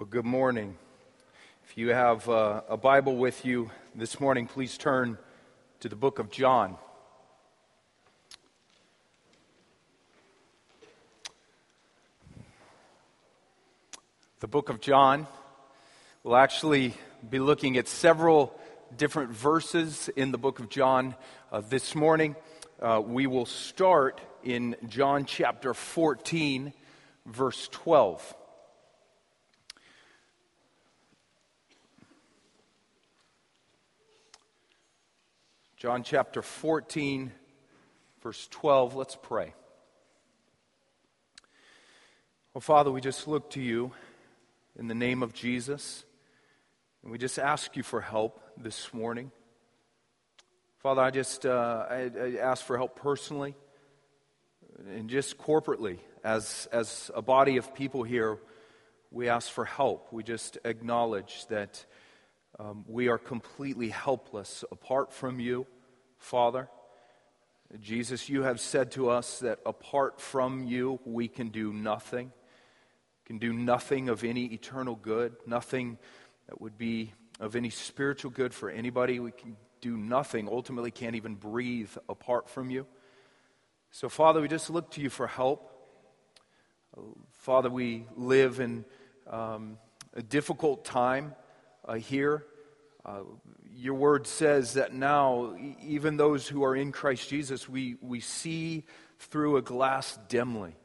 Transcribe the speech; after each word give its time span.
Well, 0.00 0.08
good 0.08 0.24
morning. 0.24 0.78
If 1.68 1.76
you 1.76 1.90
have 1.90 2.26
uh, 2.26 2.62
a 2.70 2.78
Bible 2.78 3.18
with 3.18 3.44
you 3.44 3.70
this 3.94 4.18
morning, 4.18 4.46
please 4.46 4.78
turn 4.78 5.18
to 5.80 5.90
the 5.90 5.94
book 5.94 6.18
of 6.18 6.30
John. 6.30 6.78
The 14.38 14.48
book 14.48 14.70
of 14.70 14.80
John. 14.80 15.26
We'll 16.24 16.36
actually 16.36 16.94
be 17.28 17.38
looking 17.38 17.76
at 17.76 17.86
several 17.86 18.58
different 18.96 19.32
verses 19.32 20.08
in 20.16 20.32
the 20.32 20.38
book 20.38 20.60
of 20.60 20.70
John 20.70 21.14
uh, 21.52 21.60
this 21.60 21.94
morning. 21.94 22.36
Uh, 22.80 23.02
we 23.04 23.26
will 23.26 23.44
start 23.44 24.18
in 24.42 24.76
John 24.88 25.26
chapter 25.26 25.74
14, 25.74 26.72
verse 27.26 27.68
12. 27.70 28.34
John 35.80 36.02
chapter 36.02 36.42
14, 36.42 37.32
verse 38.22 38.48
12. 38.50 38.96
Let's 38.96 39.16
pray. 39.16 39.54
Well, 42.52 42.60
Father, 42.60 42.90
we 42.90 43.00
just 43.00 43.26
look 43.26 43.48
to 43.52 43.62
you 43.62 43.92
in 44.78 44.88
the 44.88 44.94
name 44.94 45.22
of 45.22 45.32
Jesus, 45.32 46.04
and 47.02 47.10
we 47.10 47.16
just 47.16 47.38
ask 47.38 47.78
you 47.78 47.82
for 47.82 48.02
help 48.02 48.42
this 48.58 48.92
morning. 48.92 49.32
Father, 50.80 51.00
I 51.00 51.10
just 51.10 51.46
uh, 51.46 51.86
I, 51.88 52.10
I 52.14 52.36
ask 52.42 52.62
for 52.62 52.76
help 52.76 52.96
personally 52.96 53.54
and 54.86 55.08
just 55.08 55.38
corporately 55.38 55.96
as, 56.22 56.68
as 56.72 57.10
a 57.14 57.22
body 57.22 57.56
of 57.56 57.74
people 57.74 58.02
here. 58.02 58.36
We 59.10 59.30
ask 59.30 59.50
for 59.50 59.64
help. 59.64 60.12
We 60.12 60.24
just 60.24 60.58
acknowledge 60.62 61.46
that 61.46 61.86
um, 62.58 62.84
we 62.86 63.08
are 63.08 63.18
completely 63.18 63.88
helpless 63.88 64.64
apart 64.70 65.12
from 65.12 65.40
you, 65.40 65.66
Father. 66.18 66.68
Jesus, 67.80 68.28
you 68.28 68.42
have 68.42 68.60
said 68.60 68.90
to 68.92 69.10
us 69.10 69.38
that 69.38 69.60
apart 69.64 70.20
from 70.20 70.64
you, 70.64 70.98
we 71.04 71.28
can 71.28 71.48
do 71.48 71.72
nothing. 71.72 72.32
Can 73.24 73.38
do 73.38 73.52
nothing 73.52 74.08
of 74.08 74.24
any 74.24 74.46
eternal 74.46 74.96
good, 74.96 75.36
nothing 75.46 75.98
that 76.48 76.60
would 76.60 76.76
be 76.76 77.12
of 77.38 77.54
any 77.54 77.70
spiritual 77.70 78.32
good 78.32 78.52
for 78.52 78.68
anybody. 78.68 79.20
We 79.20 79.30
can 79.30 79.56
do 79.80 79.96
nothing, 79.96 80.48
ultimately, 80.48 80.90
can't 80.90 81.14
even 81.14 81.36
breathe 81.36 81.90
apart 82.08 82.50
from 82.50 82.70
you. 82.70 82.86
So, 83.92 84.08
Father, 84.08 84.40
we 84.40 84.48
just 84.48 84.68
look 84.68 84.90
to 84.92 85.00
you 85.00 85.10
for 85.10 85.28
help. 85.28 85.72
Father, 87.30 87.70
we 87.70 88.06
live 88.16 88.58
in 88.58 88.84
um, 89.28 89.78
a 90.12 90.22
difficult 90.22 90.84
time 90.84 91.34
uh, 91.90 91.94
here. 91.94 92.44
Uh, 93.04 93.22
your 93.74 93.94
word 93.94 94.26
says 94.26 94.74
that 94.74 94.94
now, 94.94 95.56
even 95.82 96.16
those 96.16 96.46
who 96.46 96.62
are 96.62 96.76
in 96.76 96.92
Christ 96.92 97.28
Jesus, 97.28 97.68
we, 97.68 97.96
we 98.00 98.20
see 98.20 98.84
through 99.18 99.56
a 99.56 99.62
glass 99.62 100.18
dimly. 100.28 100.76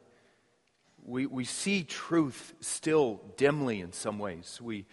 We, 1.04 1.26
we 1.26 1.44
see 1.44 1.84
truth 1.84 2.54
still 2.60 3.20
dimly 3.36 3.80
in 3.80 3.92
some 3.92 4.18
ways. 4.18 4.60
We, 4.60 4.86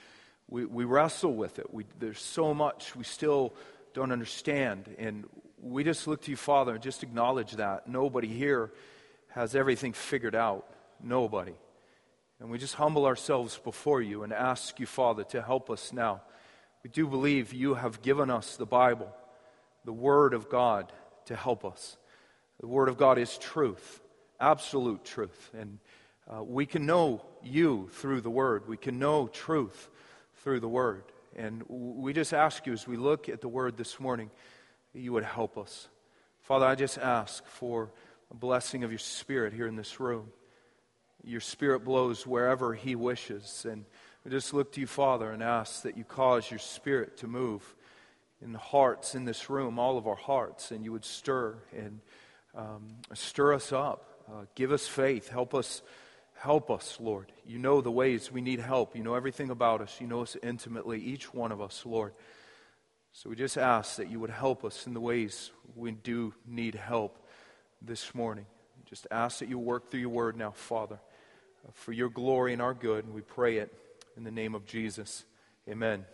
we, 0.48 0.66
we 0.66 0.86
wrestle 0.86 1.34
with 1.34 1.58
it. 1.58 1.74
We, 1.74 1.86
there's 2.00 2.22
so 2.22 2.54
much 2.54 2.96
we 2.96 3.04
still 3.04 3.56
don't 3.96 4.12
understand. 4.12 4.96
And 5.00 5.26
we 5.60 5.84
just 5.84 6.06
look 6.08 6.22
to 6.24 6.32
you, 6.32 6.38
Father, 6.38 6.74
and 6.74 6.84
just 6.84 7.02
acknowledge 7.02 7.54
that. 7.54 7.88
Nobody 7.88 8.28
here 8.28 8.72
has 9.30 9.56
everything 9.56 9.94
figured 9.94 10.36
out. 10.36 10.68
Nobody. 11.02 11.54
And 12.44 12.52
we 12.52 12.60
just 12.60 12.76
humble 12.76 13.08
ourselves 13.08 13.58
before 13.58 14.04
you 14.04 14.22
and 14.22 14.32
ask 14.32 14.80
you, 14.80 14.86
Father, 14.86 15.24
to 15.24 15.42
help 15.42 15.72
us 15.72 15.92
now 15.92 16.22
we 16.84 16.90
do 16.90 17.08
believe 17.08 17.54
you 17.54 17.76
have 17.76 18.02
given 18.02 18.30
us 18.30 18.58
the 18.58 18.66
Bible, 18.66 19.10
the 19.86 19.94
Word 19.94 20.34
of 20.34 20.50
God, 20.50 20.92
to 21.26 21.36
help 21.36 21.64
us. 21.64 21.98
The 22.60 22.68
Word 22.68 22.90
of 22.90 22.98
God 22.98 23.18
is 23.18 23.38
truth, 23.38 24.02
absolute 24.40 25.06
truth. 25.06 25.50
And 25.58 25.80
uh, 26.30 26.44
we 26.44 26.66
can 26.66 26.86
know 26.86 27.26
you 27.42 27.90
through 27.94 28.20
the 28.20 28.30
Word. 28.30 28.68
We 28.68 28.76
can 28.76 29.00
know 29.00 29.28
truth 29.28 29.90
through 30.44 30.60
the 30.60 30.68
Word. 30.68 31.06
And 31.38 31.64
we 31.70 32.12
just 32.12 32.34
ask 32.34 32.66
you 32.66 32.74
as 32.74 32.86
we 32.86 32.98
look 32.98 33.30
at 33.30 33.40
the 33.40 33.48
Word 33.48 33.78
this 33.78 33.98
morning, 33.98 34.30
that 34.94 35.00
you 35.00 35.14
would 35.14 35.24
help 35.24 35.58
us. 35.58 35.88
Father, 36.42 36.66
I 36.66 36.76
just 36.76 36.98
ask 36.98 37.46
for 37.48 37.92
a 38.30 38.36
blessing 38.36 38.84
of 38.84 38.92
your 38.92 39.00
Spirit 39.00 39.54
here 39.54 39.68
in 39.68 39.78
this 39.78 40.02
room. 40.02 40.34
Your 41.24 41.42
Spirit 41.42 41.84
blows 41.84 42.28
wherever 42.28 42.74
He 42.74 42.96
wishes. 42.96 43.66
And 43.70 43.86
we 44.24 44.32
just 44.32 44.54
look 44.54 44.72
to 44.74 44.82
you, 44.82 44.88
Father, 44.88 45.32
and 45.32 45.42
ask 45.42 45.84
that 45.84 45.98
you 45.98 46.04
cause 46.04 46.50
your 46.50 46.60
Spirit 46.60 47.18
to 47.18 47.28
move 47.28 47.76
in 48.42 48.52
the 48.52 48.60
hearts 48.60 49.16
in 49.16 49.26
this 49.26 49.50
room, 49.50 49.80
all 49.80 49.98
of 49.98 50.08
our 50.08 50.16
hearts, 50.16 50.72
and 50.72 50.84
you 50.84 50.92
would 50.92 51.06
stir 51.06 51.56
and 51.76 52.02
um, 52.56 52.96
stir 53.14 53.54
us 53.54 53.72
up. 53.72 54.26
Uh, 54.28 54.46
give 54.56 54.72
us 54.72 54.88
faith. 54.88 55.30
Help 55.30 55.54
us. 55.54 55.82
Help 56.36 56.70
us, 56.70 56.98
Lord. 57.00 57.32
You 57.46 57.58
know 57.58 57.80
the 57.80 57.92
ways 57.92 58.30
we 58.30 58.42
need 58.42 58.60
help. 58.60 58.98
You 58.98 59.04
know 59.04 59.16
everything 59.16 59.50
about 59.50 59.80
us. 59.80 60.02
You 60.02 60.08
know 60.08 60.22
us 60.22 60.36
intimately, 60.44 61.00
each 61.00 61.34
one 61.34 61.54
of 61.54 61.62
us, 61.62 61.86
Lord. 61.86 62.14
So 63.14 63.30
we 63.30 63.36
just 63.36 63.58
ask 63.58 63.98
that 63.98 64.10
you 64.10 64.20
would 64.20 64.32
help 64.32 64.66
us 64.66 64.88
in 64.88 64.94
the 64.94 65.00
ways 65.00 65.52
we 65.76 65.92
do 65.92 66.34
need 66.48 66.76
help 66.76 67.26
this 67.82 68.14
morning. 68.14 68.46
Just 68.86 69.08
ask 69.12 69.40
that 69.40 69.50
you 69.50 69.58
work 69.58 69.90
through 69.90 70.02
your 70.02 70.10
word 70.10 70.36
now, 70.36 70.52
Father, 70.52 71.00
for 71.72 71.92
your 71.92 72.10
glory 72.10 72.54
and 72.54 72.62
our 72.62 72.74
good. 72.74 73.12
We 73.12 73.22
pray 73.22 73.58
it 73.58 73.74
in 74.18 74.24
the 74.24 74.32
name 74.32 74.56
of 74.56 74.66
Jesus. 74.66 75.24
Amen. 75.70 76.06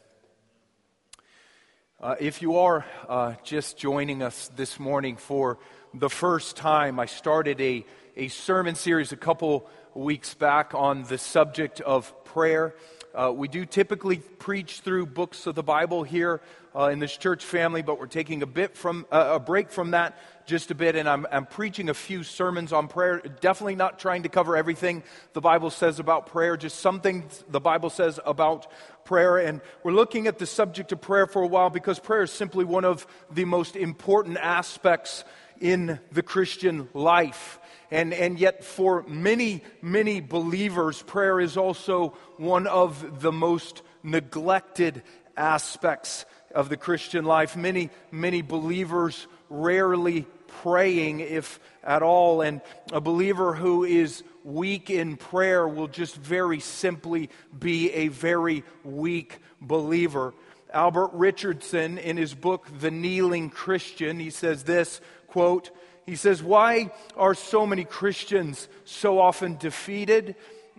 Uh, 2.00 2.16
if 2.20 2.42
you 2.42 2.58
are 2.58 2.86
uh, 3.08 3.34
just 3.44 3.78
joining 3.78 4.22
us 4.22 4.50
this 4.56 4.80
morning 4.80 5.18
for 5.18 5.60
the 5.94 6.10
first 6.10 6.56
time, 6.56 7.00
I 7.00 7.06
started 7.06 7.60
a, 7.62 7.86
a 8.16 8.28
sermon 8.28 8.76
series 8.76 9.12
a 9.12 9.18
couple 9.18 9.68
weeks 9.96 10.34
back 10.34 10.74
on 10.76 11.04
the 11.04 11.18
subject 11.18 11.82
of 11.82 12.14
prayer. 12.26 12.76
Uh, 13.14 13.32
we 13.36 13.48
do 13.48 13.66
typically 13.66 14.18
preach 14.18 14.82
through 14.82 15.08
books 15.08 15.48
of 15.48 15.56
the 15.56 15.64
Bible 15.64 16.04
here 16.04 16.42
uh, 16.76 16.90
in 16.90 17.00
this 17.00 17.18
church 17.18 17.44
family, 17.44 17.82
but 17.82 18.00
we're 18.00 18.06
taking 18.06 18.44
a 18.44 18.46
bit 18.46 18.78
from 18.78 19.08
uh, 19.12 19.32
a 19.34 19.40
break 19.40 19.72
from 19.72 19.92
that 19.92 20.16
just 20.46 20.72
a 20.72 20.76
bit, 20.76 20.96
and 20.96 21.08
I'm, 21.08 21.28
I'm 21.32 21.46
preaching 21.46 21.90
a 21.90 21.94
few 21.94 22.24
sermons 22.24 22.74
on 22.74 22.88
prayer. 22.88 23.20
Definitely 23.40 23.76
not 23.76 24.00
trying 24.00 24.24
to 24.24 24.30
cover 24.30 24.58
everything 24.58 25.04
the 25.34 25.42
Bible 25.42 25.70
says 25.70 26.00
about 26.00 26.28
prayer, 26.28 26.58
just 26.58 26.80
something 26.80 27.30
the 27.50 27.60
Bible 27.60 27.92
says 27.92 28.20
about 28.26 28.68
prayer. 29.06 29.38
And 29.38 29.62
we're 29.84 29.92
looking 29.92 30.26
at 30.26 30.40
the 30.40 30.48
subject 30.48 30.92
of 30.92 31.02
prayer 31.02 31.28
for 31.28 31.44
a 31.44 31.48
while 31.48 31.70
because 31.70 32.00
prayer 32.00 32.24
is 32.24 32.32
simply 32.32 32.66
one 32.66 32.84
of 32.84 33.06
the 33.32 33.46
most 33.46 33.76
important 33.76 34.38
aspects 34.38 35.24
in 35.60 36.00
the 36.12 36.24
Christian 36.24 36.90
life. 36.94 37.60
And, 37.92 38.14
and 38.14 38.40
yet, 38.40 38.64
for 38.64 39.04
many, 39.08 39.64
many 39.82 40.22
believers, 40.22 41.02
prayer 41.02 41.40
is 41.40 41.58
also 41.58 42.16
one 42.38 42.68
of 42.68 43.22
the 43.22 43.32
most 43.32 43.82
neglected 44.04 45.02
aspects 45.36 46.26
of 46.54 46.70
the 46.70 46.78
Christian 46.78 47.26
life. 47.26 47.56
Many, 47.56 47.90
many 48.12 48.42
believers 48.42 49.28
rarely 49.50 50.28
praying, 50.62 51.22
if 51.22 51.60
at 51.84 52.04
all. 52.04 52.42
And 52.42 52.62
a 52.92 53.02
believer 53.02 53.54
who 53.54 53.84
is 53.84 54.24
weak 54.44 54.90
in 54.90 55.18
prayer 55.18 55.68
will 55.68 55.88
just 55.88 56.16
very 56.16 56.60
simply 56.60 57.30
be 57.58 57.92
a 57.92 58.08
very 58.08 58.64
weak 58.84 59.40
believer. 59.62 60.34
Albert 60.72 61.12
Richardson, 61.14 61.98
in 61.98 62.18
his 62.18 62.34
book, 62.34 62.68
The 62.80 62.92
Kneeling 62.92 63.50
Christian, 63.50 64.20
he 64.20 64.30
says 64.30 64.64
this 64.64 65.02
quote, 65.28 65.72
he 66.06 66.16
says, 66.16 66.42
Why 66.42 66.92
are 67.16 67.36
so 67.36 67.66
many 67.66 67.84
Christians 67.86 68.68
so 68.84 69.20
often 69.20 69.58
defeated? 69.58 70.36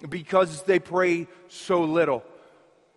Because 0.09 0.63
they 0.65 0.79
pray 0.79 1.29
so 1.49 1.85
little. 1.85 2.25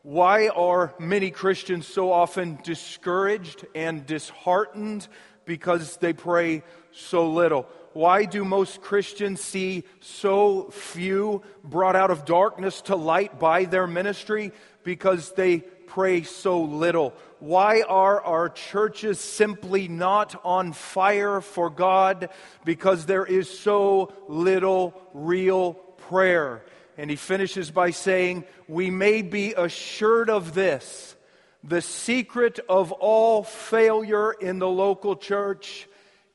Why 0.02 0.48
are 0.50 0.94
many 1.00 1.32
Christians 1.32 1.88
so 1.88 2.12
often 2.12 2.60
discouraged 2.64 3.66
and 3.76 4.06
disheartened? 4.06 5.08
Because 5.46 5.98
they 5.98 6.14
pray 6.14 6.64
so 6.92 7.30
little. 7.30 7.68
Why 7.94 8.26
do 8.26 8.44
most 8.44 8.82
Christians 8.82 9.40
see 9.40 9.84
so 10.00 10.70
few 10.72 11.44
brought 11.64 11.96
out 11.96 12.10
of 12.10 12.26
darkness 12.26 12.82
to 12.84 12.96
light 12.96 13.40
by 13.40 13.66
their 13.66 13.86
ministry? 13.86 14.52
Because 14.84 15.32
they 15.34 15.64
pray 15.94 16.24
so 16.24 16.62
little. 16.62 17.14
Why 17.40 17.82
are 17.82 18.20
our 18.22 18.50
churches 18.50 19.20
simply 19.20 19.88
not 19.88 20.40
on 20.44 20.74
fire 20.74 21.40
for 21.40 21.70
God? 21.70 22.30
Because 22.66 23.06
there 23.06 23.26
is 23.26 23.48
so 23.60 24.12
little 24.28 25.00
real 25.14 25.74
prayer. 25.74 26.64
And 26.98 27.10
he 27.10 27.16
finishes 27.16 27.70
by 27.70 27.92
saying, 27.92 28.46
We 28.68 28.90
may 28.90 29.22
be 29.22 29.54
assured 29.54 30.32
of 30.32 30.56
this. 30.56 31.16
The 31.64 31.82
secret 31.82 32.60
of 32.68 32.92
all 32.92 33.44
failure 33.44 34.32
in 34.32 34.58
the 34.60 34.68
local 34.68 35.16
church 35.16 35.88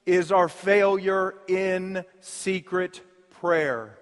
is 0.07 0.31
our 0.31 0.49
failure 0.49 1.35
in 1.49 2.05
secret 2.21 3.01
prayer. 3.41 3.99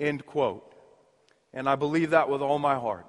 End 0.00 0.26
quote. 0.26 0.74
And 1.54 1.68
I 1.68 1.76
believe 1.76 2.10
that 2.10 2.28
with 2.28 2.42
all 2.42 2.58
my 2.58 2.74
heart. 2.74 3.06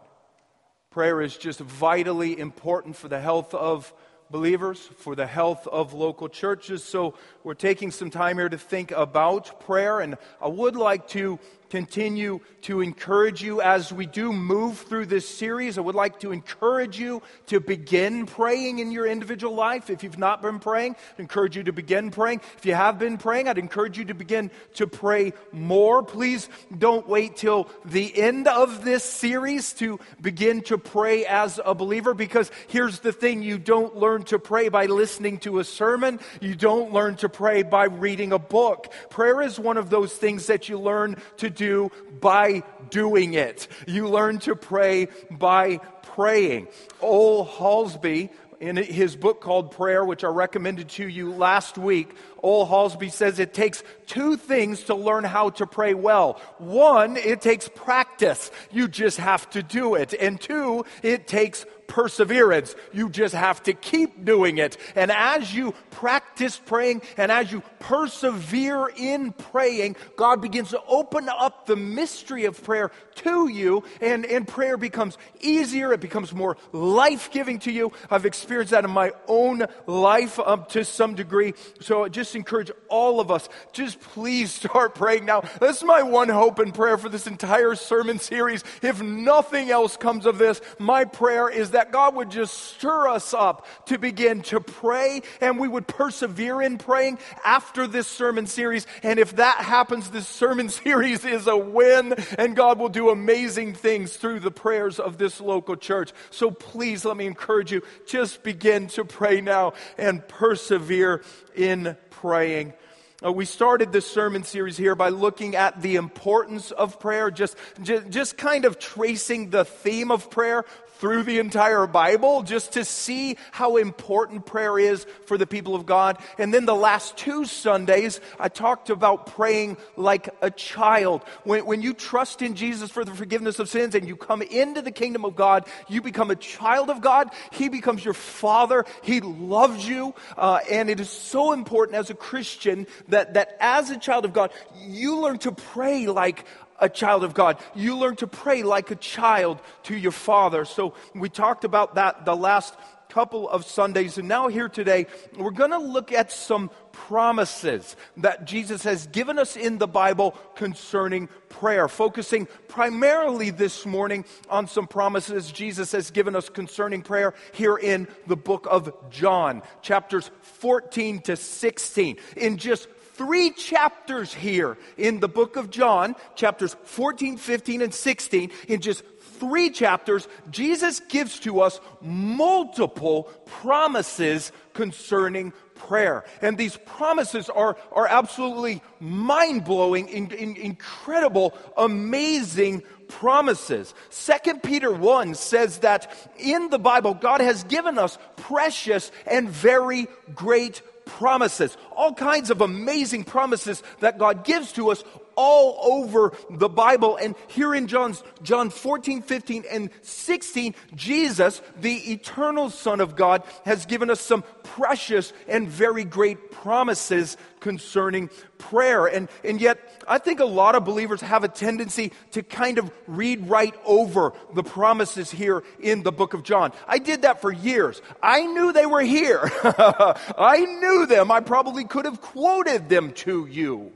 Prayer 0.91 1.21
is 1.21 1.38
just 1.38 1.59
vitally 1.59 2.39
important 2.39 2.95
for 2.95 3.07
the 3.07 3.19
health 3.19 3.53
of 3.53 3.94
believers, 4.31 4.80
for 4.97 5.15
the 5.15 5.27
health 5.27 5.68
of 5.68 5.94
local 5.94 6.27
churches. 6.27 6.83
So 6.83 7.13
we're 7.44 7.53
taking 7.53 7.91
some 7.91 8.09
time 8.09 8.38
here 8.38 8.50
to 8.50 8.57
think 8.57 8.89
about 8.89 9.59
prayer, 9.59 10.00
and 10.00 10.18
I 10.41 10.47
would 10.47 10.75
like 10.75 11.07
to 11.09 11.38
continue 11.69 12.39
to 12.62 12.81
encourage 12.81 13.42
you 13.42 13.62
as 13.62 13.94
we 13.94 14.06
do 14.06 14.33
move 14.33 14.80
through 14.80 15.06
this 15.06 15.27
series. 15.27 15.77
I 15.77 15.81
would 15.81 15.95
like 15.95 16.19
to 16.21 16.31
encourage 16.31 17.00
you 17.00 17.21
to 17.48 17.60
begin 17.60 18.25
praying 18.25 18.80
in 18.80 18.92
your 18.92 19.06
individual 19.06 19.56
life. 19.56 19.89
If 19.89 20.04
you've 20.04 20.18
not 20.18 20.42
been 20.42 20.60
praying, 20.60 20.95
I 21.18 21.21
encourage 21.21 21.56
you 21.56 21.63
to 21.63 21.71
begin 21.71 22.12
praying. 22.12 22.42
If 22.57 22.66
you 22.66 22.74
have 22.74 23.00
been 23.00 23.18
praying, 23.18 23.48
I'd 23.48 23.57
encourage 23.57 23.98
you 23.98 24.06
to 24.06 24.13
begin 24.13 24.51
to 24.75 24.88
pray 24.88 25.33
more. 25.51 26.04
Please 26.04 26.50
don't 26.77 27.07
wait 27.07 27.38
till 27.38 27.69
the 27.86 28.18
end 28.19 28.48
of 28.48 28.83
this 28.83 29.04
series 29.04 29.74
to 29.74 30.00
begin 30.21 30.62
to 30.63 30.77
pray 30.77 31.25
as 31.25 31.60
a 31.63 31.75
believer 31.75 32.13
because 32.13 32.51
here's 32.68 33.00
the 33.00 33.12
thing 33.12 33.44
you 33.44 33.57
don't 33.57 33.95
learn 33.95 34.24
to 34.24 34.39
pray 34.39 34.69
by 34.69 34.86
listening 34.88 35.38
to 35.39 35.60
a 35.60 35.63
sermon, 35.63 36.19
you 36.42 36.56
don't 36.56 36.92
learn 36.92 37.16
to 37.18 37.30
pray 37.30 37.63
by 37.63 37.86
reading 37.86 38.33
a 38.33 38.39
book. 38.39 38.92
Prayer 39.10 39.42
is 39.42 39.60
one 39.60 39.77
of 39.77 39.89
those 39.89 40.13
things 40.13 40.48
that 40.48 40.68
you 40.68 40.80
learn 40.80 41.16
to 41.38 41.50
do 41.59 41.91
by 42.19 42.63
doing 42.89 43.35
it. 43.35 43.67
You 43.85 44.07
learn 44.07 44.39
to 44.39 44.56
pray 44.56 45.09
by 45.29 45.77
praying. 46.01 46.69
Ole 47.01 47.45
Hallesby, 47.45 48.29
in 48.59 48.75
his 48.75 49.15
book 49.15 49.39
called 49.41 49.71
Prayer, 49.71 50.03
which 50.03 50.23
I 50.23 50.27
recommended 50.27 50.89
to 50.89 51.07
you 51.07 51.31
last 51.33 51.77
week, 51.77 52.09
Ole 52.44 52.67
Hallesby 52.67 53.11
says 53.11 53.39
it 53.39 53.53
takes 53.53 53.83
two 54.07 54.35
things 54.35 54.83
to 54.85 54.95
learn 54.95 55.23
how 55.23 55.51
to 55.51 55.65
pray 55.65 55.94
well. 55.94 56.41
One, 56.57 57.15
it 57.15 57.41
takes 57.41 57.69
practice. 57.69 58.51
You 58.71 58.88
just 58.88 59.17
have 59.17 59.50
to 59.51 59.63
do 59.63 59.95
it. 59.95 60.13
And 60.13 60.39
two, 60.41 60.85
it 61.03 61.27
takes 61.27 61.65
perseverance. 61.89 62.75
You 62.94 63.09
just 63.09 63.36
have 63.36 63.62
to 63.63 63.74
keep 63.74 64.24
doing 64.24 64.59
it. 64.59 64.77
And 64.95 65.12
as 65.12 65.53
you 65.53 65.74
practice 65.91 66.57
praying 66.57 67.01
and 67.18 67.31
as 67.31 67.51
you 67.51 67.62
persevere 67.80 68.89
in 68.95 69.33
praying, 69.33 69.97
God 70.15 70.41
begins 70.41 70.69
to 70.69 70.81
open 70.88 71.27
up 71.27 71.65
the 71.65 71.75
mystery 71.75 72.45
of 72.45 72.63
prayer 72.63 72.91
to 73.15 73.50
you, 73.50 73.83
and, 74.00 74.25
and 74.25 74.47
prayer 74.47 74.77
becomes 74.77 75.18
easier. 75.41 75.91
It 75.91 76.00
becomes 76.00 76.33
more 76.33 76.56
life 76.71 77.31
giving 77.31 77.59
to 77.59 77.71
you. 77.71 77.92
I've 78.09 78.25
experienced 78.25 78.71
that 78.71 78.85
in 78.85 78.92
my 78.92 79.12
own 79.27 79.65
life 79.88 80.39
up 80.39 80.69
to 80.69 80.85
some 80.85 81.15
degree. 81.15 81.53
So 81.81 82.06
I 82.06 82.09
just 82.09 82.35
encourage 82.35 82.71
all 82.88 83.19
of 83.19 83.31
us, 83.31 83.50
just 83.74 84.00
please 84.00 84.51
start 84.53 84.95
praying 84.95 85.25
now. 85.25 85.42
That's 85.59 85.83
my 85.83 86.03
one 86.03 86.30
hope 86.30 86.59
and 86.59 86.74
prayer 86.74 86.97
for 86.97 87.09
this 87.09 87.27
entire 87.27 87.75
sermon 87.75 88.19
series. 88.19 88.63
If 88.81 89.01
nothing 89.01 89.71
else 89.71 89.97
comes 89.97 90.25
of 90.25 90.38
this, 90.38 90.62
my 90.77 91.06
prayer 91.06 91.50
is 91.50 91.71
that 91.71 91.79
that 91.80 91.94
God 91.94 92.14
would 92.16 92.30
just 92.30 92.54
stir 92.56 93.08
us 93.08 93.34
up 93.34 93.66
to 93.86 93.98
begin 93.98 94.42
to 94.42 94.60
pray 94.60 95.22
and 95.40 95.58
we 95.58 95.70
would 95.70 95.88
persevere 95.88 96.62
in 96.62 96.78
praying 96.78 97.20
after 97.46 97.88
this 97.88 98.06
sermon 98.06 98.48
series. 98.48 98.86
And 99.02 99.18
if 99.18 99.38
that 99.38 99.60
happens, 99.60 100.10
this 100.10 100.28
sermon 100.28 100.68
series 100.84 101.24
is 101.24 101.48
a 101.48 101.56
win 101.56 102.16
and 102.38 102.54
God 102.54 102.80
will 102.80 102.90
do 102.90 103.12
amazing 103.12 103.76
things 103.76 104.18
through 104.18 104.42
the 104.42 104.52
prayers 104.52 105.00
of 105.00 105.18
this 105.18 105.40
local 105.40 105.78
church. 105.78 106.12
So 106.31 106.52
please 106.52 107.06
let 107.06 107.16
me 107.16 107.26
encourage 107.26 107.72
you, 107.72 107.81
just 108.06 108.44
begin 108.44 108.88
to 108.90 109.06
pray 109.06 109.40
now 109.40 109.72
and 109.98 110.28
persevere 110.28 111.24
in 111.56 111.96
praying. 112.10 112.74
Uh, 113.21 113.33
we 113.33 113.44
started 113.44 113.92
this 113.92 114.10
sermon 114.10 114.45
series 114.45 114.77
here 114.77 114.95
by 114.95 115.10
looking 115.10 115.54
at 115.54 115.81
the 115.81 115.98
importance 115.98 116.71
of 116.71 117.01
prayer, 117.01 117.30
just, 117.30 117.57
just, 117.81 118.10
just 118.10 118.38
kind 118.38 118.63
of 118.63 118.80
tracing 118.80 119.50
the 119.50 119.66
theme 119.66 120.10
of 120.10 120.31
prayer 120.31 120.63
through 121.00 121.24
the 121.24 121.39
entire 121.39 121.88
Bible 121.88 122.44
just 122.44 122.74
to 122.74 122.83
see 122.83 123.38
how 123.51 123.77
important 123.77 124.45
prayer 124.45 124.77
is 124.77 125.06
for 125.25 125.38
the 125.38 125.48
people 125.48 125.74
of 125.74 125.86
God. 125.86 126.18
And 126.38 126.54
then 126.54 126.66
the 126.66 126.75
last 126.75 127.16
two 127.18 127.45
Sundays, 127.45 128.19
I 128.38 128.50
talked 128.50 128.89
about 128.89 129.27
praying 129.27 129.77
like 129.95 130.30
a 130.42 130.51
child. 130.51 131.24
When, 131.45 131.66
when 131.66 131.81
you 131.81 131.94
trust 131.94 132.42
in 132.42 132.56
Jesus 132.56 132.92
for 132.92 133.06
the 133.06 133.13
forgiveness 133.13 133.60
of 133.60 133.69
sins 133.69 133.95
and 133.95 134.07
you 134.07 134.18
come 134.18 134.42
into 134.42 134.81
the 134.81 134.92
kingdom 134.92 135.24
of 135.24 135.38
God, 135.38 135.66
you 135.88 136.01
become 136.01 136.31
a 136.31 136.36
child 136.36 136.89
of 136.89 137.00
God. 137.00 137.30
He 137.51 137.69
becomes 137.69 138.04
your 138.04 138.13
father. 138.13 138.86
He 139.01 139.21
loves 139.21 139.88
you. 139.88 140.13
Uh, 140.38 140.60
and 140.69 140.89
it 140.89 141.00
is 141.00 141.10
so 141.10 141.54
important 141.54 141.98
as 141.98 142.10
a 142.10 142.16
Christian 142.16 142.88
that, 143.09 143.33
that 143.33 143.57
as 143.59 143.89
a 143.89 143.97
child 143.97 144.25
of 144.25 144.33
God, 144.33 144.51
you 144.81 145.19
learn 145.19 145.38
to 145.39 145.51
pray 145.51 146.07
like 146.07 146.45
a 146.79 146.89
child 146.89 147.23
of 147.23 147.33
God. 147.33 147.57
You 147.75 147.97
learn 147.97 148.15
to 148.17 148.27
pray 148.27 148.63
like 148.63 148.91
a 148.91 148.95
child 148.95 149.59
to 149.83 149.97
your 149.97 150.11
father. 150.11 150.65
So 150.65 150.94
we 151.13 151.29
talked 151.29 151.63
about 151.63 151.95
that 151.95 152.25
the 152.25 152.35
last 152.35 152.75
couple 153.09 153.50
of 153.50 153.65
Sundays. 153.65 154.17
And 154.17 154.27
now, 154.27 154.47
here 154.47 154.69
today, 154.69 155.07
we're 155.35 155.51
going 155.51 155.71
to 155.71 155.79
look 155.79 156.11
at 156.11 156.31
some 156.31 156.69
promises 156.91 157.95
that 158.17 158.45
Jesus 158.45 158.83
has 158.83 159.07
given 159.07 159.39
us 159.39 159.57
in 159.57 159.79
the 159.79 159.88
Bible 159.88 160.38
concerning 160.56 161.27
prayer, 161.50 161.88
focusing 161.88 162.47
primarily 162.67 163.50
this 163.50 163.85
morning 163.85 164.25
on 164.50 164.67
some 164.67 164.85
promises 164.85 165.51
Jesus 165.51 165.91
has 165.91 166.11
given 166.11 166.35
us 166.35 166.50
concerning 166.50 167.01
prayer 167.01 167.33
here 167.53 167.77
in 167.77 168.07
the 168.27 168.38
book 168.38 168.67
of 168.69 168.94
John, 169.09 169.63
chapters 169.81 170.29
14 170.41 171.21
to 171.23 171.35
16. 171.35 172.17
In 172.38 172.57
just 172.57 172.88
three 173.19 173.51
chapters 173.51 174.33
here 174.33 174.77
in 174.95 175.19
the 175.19 175.27
book 175.27 175.57
of 175.57 175.69
John, 175.69 176.16
chapters 176.36 176.77
14, 176.86 177.36
15, 177.36 177.81
and 177.81 177.94
16, 177.94 178.50
in 178.69 178.80
just 178.80 179.04
three 179.39 179.69
chapters, 179.71 180.25
Jesus 180.50 181.01
gives 181.01 181.38
to 181.42 181.60
us 181.60 181.81
multiple 182.00 183.24
promises 183.45 184.54
concerning 184.74 185.51
prayer. 185.75 186.24
And 186.42 186.57
these 186.57 186.77
promises 186.77 187.50
are, 187.50 187.75
are 187.92 188.07
absolutely 188.07 188.81
mind 189.01 189.66
blowing, 189.66 190.07
in, 190.07 190.31
in, 190.31 190.56
incredible, 190.56 191.57
amazing 191.75 192.83
promises. 193.10 193.94
Second 194.10 194.63
Peter 194.63 194.94
1 194.94 195.36
says 195.36 195.80
that 195.80 196.10
in 196.38 196.69
the 196.69 196.80
Bible, 196.80 197.16
God 197.16 197.42
has 197.42 197.66
given 197.66 197.98
us 197.98 198.18
precious 198.38 199.12
and 199.27 199.50
very 199.50 200.07
great 200.33 200.81
promises, 201.09 201.75
all 201.95 202.13
kinds 202.13 202.50
of 202.50 202.61
amazing 202.61 203.23
promises 203.23 203.81
that 204.00 204.17
God 204.17 204.45
gives 204.45 204.71
to 204.73 204.91
us 204.91 205.03
all 205.35 206.01
over 206.01 206.33
the 206.50 206.67
Bible. 206.67 207.15
And 207.15 207.33
here 207.47 207.73
in 207.73 207.88
John's, 207.88 208.21
John 208.44 208.69
14, 208.69 209.21
15, 209.21 209.63
and 209.71 209.89
16, 210.01 210.75
Jesus, 210.95 211.61
the 211.80 212.11
eternal 212.11 212.69
Son 212.69 212.99
of 212.99 213.16
God, 213.16 213.44
has 213.63 213.85
given 213.85 214.09
us 214.09 214.19
some 214.19 214.44
precious 214.63 215.31
and 215.47 215.68
very 215.68 216.04
great 216.04 216.51
promises 216.51 217.37
concerning 217.59 218.30
prayer. 218.57 219.06
And, 219.06 219.30
and 219.44 219.59
yet, 219.59 220.04
I 220.07 220.18
think 220.18 220.39
a 220.39 220.45
lot 220.45 220.75
of 220.75 220.85
believers 220.85 221.21
have 221.21 221.44
a 221.44 221.47
tendency 221.47 222.11
to 222.31 222.44
kind 222.44 222.78
of 222.78 222.92
read 223.07 223.49
right 223.49 223.75
over 223.85 224.33
the 224.54 224.63
promises 224.63 225.31
here 225.31 225.63
in 225.80 226.04
the 226.04 226.11
book 226.11 226.33
of 226.33 226.44
John. 226.44 226.71
I 226.87 226.99
did 226.99 227.23
that 227.23 227.42
for 227.42 227.51
years. 227.51 228.01
I 228.21 228.45
knew 228.45 228.73
they 228.73 228.85
were 228.85 229.01
here. 229.01 229.42
I 229.63 230.66
knew 230.80 231.06
them. 231.06 231.31
I 231.31 231.39
probably 231.42 231.85
could 231.85 232.06
have 232.06 232.21
quoted 232.21 232.89
them 232.89 233.13
to 233.13 233.45
you 233.45 233.92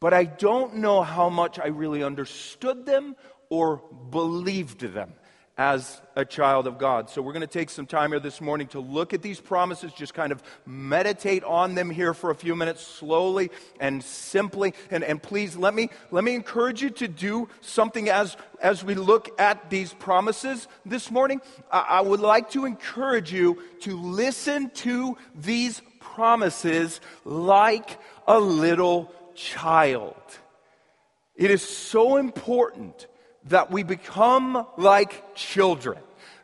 but 0.00 0.14
I 0.14 0.24
don't 0.24 0.76
know 0.76 1.02
how 1.02 1.28
much 1.28 1.58
I 1.58 1.66
really 1.66 2.02
understood 2.02 2.86
them 2.86 3.16
or 3.50 3.82
believed 4.10 4.80
them 4.80 5.12
as 5.60 6.00
a 6.16 6.24
child 6.24 6.66
of 6.66 6.78
God. 6.78 7.10
So 7.10 7.20
we're 7.20 7.34
going 7.34 7.42
to 7.42 7.46
take 7.46 7.68
some 7.68 7.84
time 7.84 8.12
here 8.12 8.18
this 8.18 8.40
morning 8.40 8.68
to 8.68 8.80
look 8.80 9.12
at 9.12 9.20
these 9.20 9.38
promises, 9.38 9.92
just 9.92 10.14
kind 10.14 10.32
of 10.32 10.42
meditate 10.64 11.44
on 11.44 11.74
them 11.74 11.90
here 11.90 12.14
for 12.14 12.30
a 12.30 12.34
few 12.34 12.56
minutes 12.56 12.80
slowly 12.80 13.50
and 13.78 14.02
simply. 14.02 14.72
And, 14.90 15.04
and 15.04 15.22
please 15.22 15.56
let 15.56 15.74
me, 15.74 15.90
let 16.10 16.24
me 16.24 16.34
encourage 16.34 16.80
you 16.80 16.88
to 16.88 17.08
do 17.08 17.50
something 17.60 18.08
as, 18.08 18.38
as 18.62 18.82
we 18.82 18.94
look 18.94 19.38
at 19.38 19.68
these 19.68 19.92
promises 19.92 20.66
this 20.86 21.10
morning. 21.10 21.42
I, 21.70 21.80
I 21.80 22.00
would 22.00 22.20
like 22.20 22.52
to 22.52 22.64
encourage 22.64 23.30
you 23.30 23.62
to 23.80 23.98
listen 24.00 24.70
to 24.76 25.18
these 25.34 25.82
promises 25.98 27.02
like 27.26 28.00
a 28.26 28.40
little 28.40 29.12
child. 29.34 30.16
It 31.36 31.50
is 31.50 31.60
so 31.60 32.16
important 32.16 33.08
that 33.44 33.70
we 33.70 33.82
become 33.82 34.66
like 34.76 35.34
children. 35.34 35.98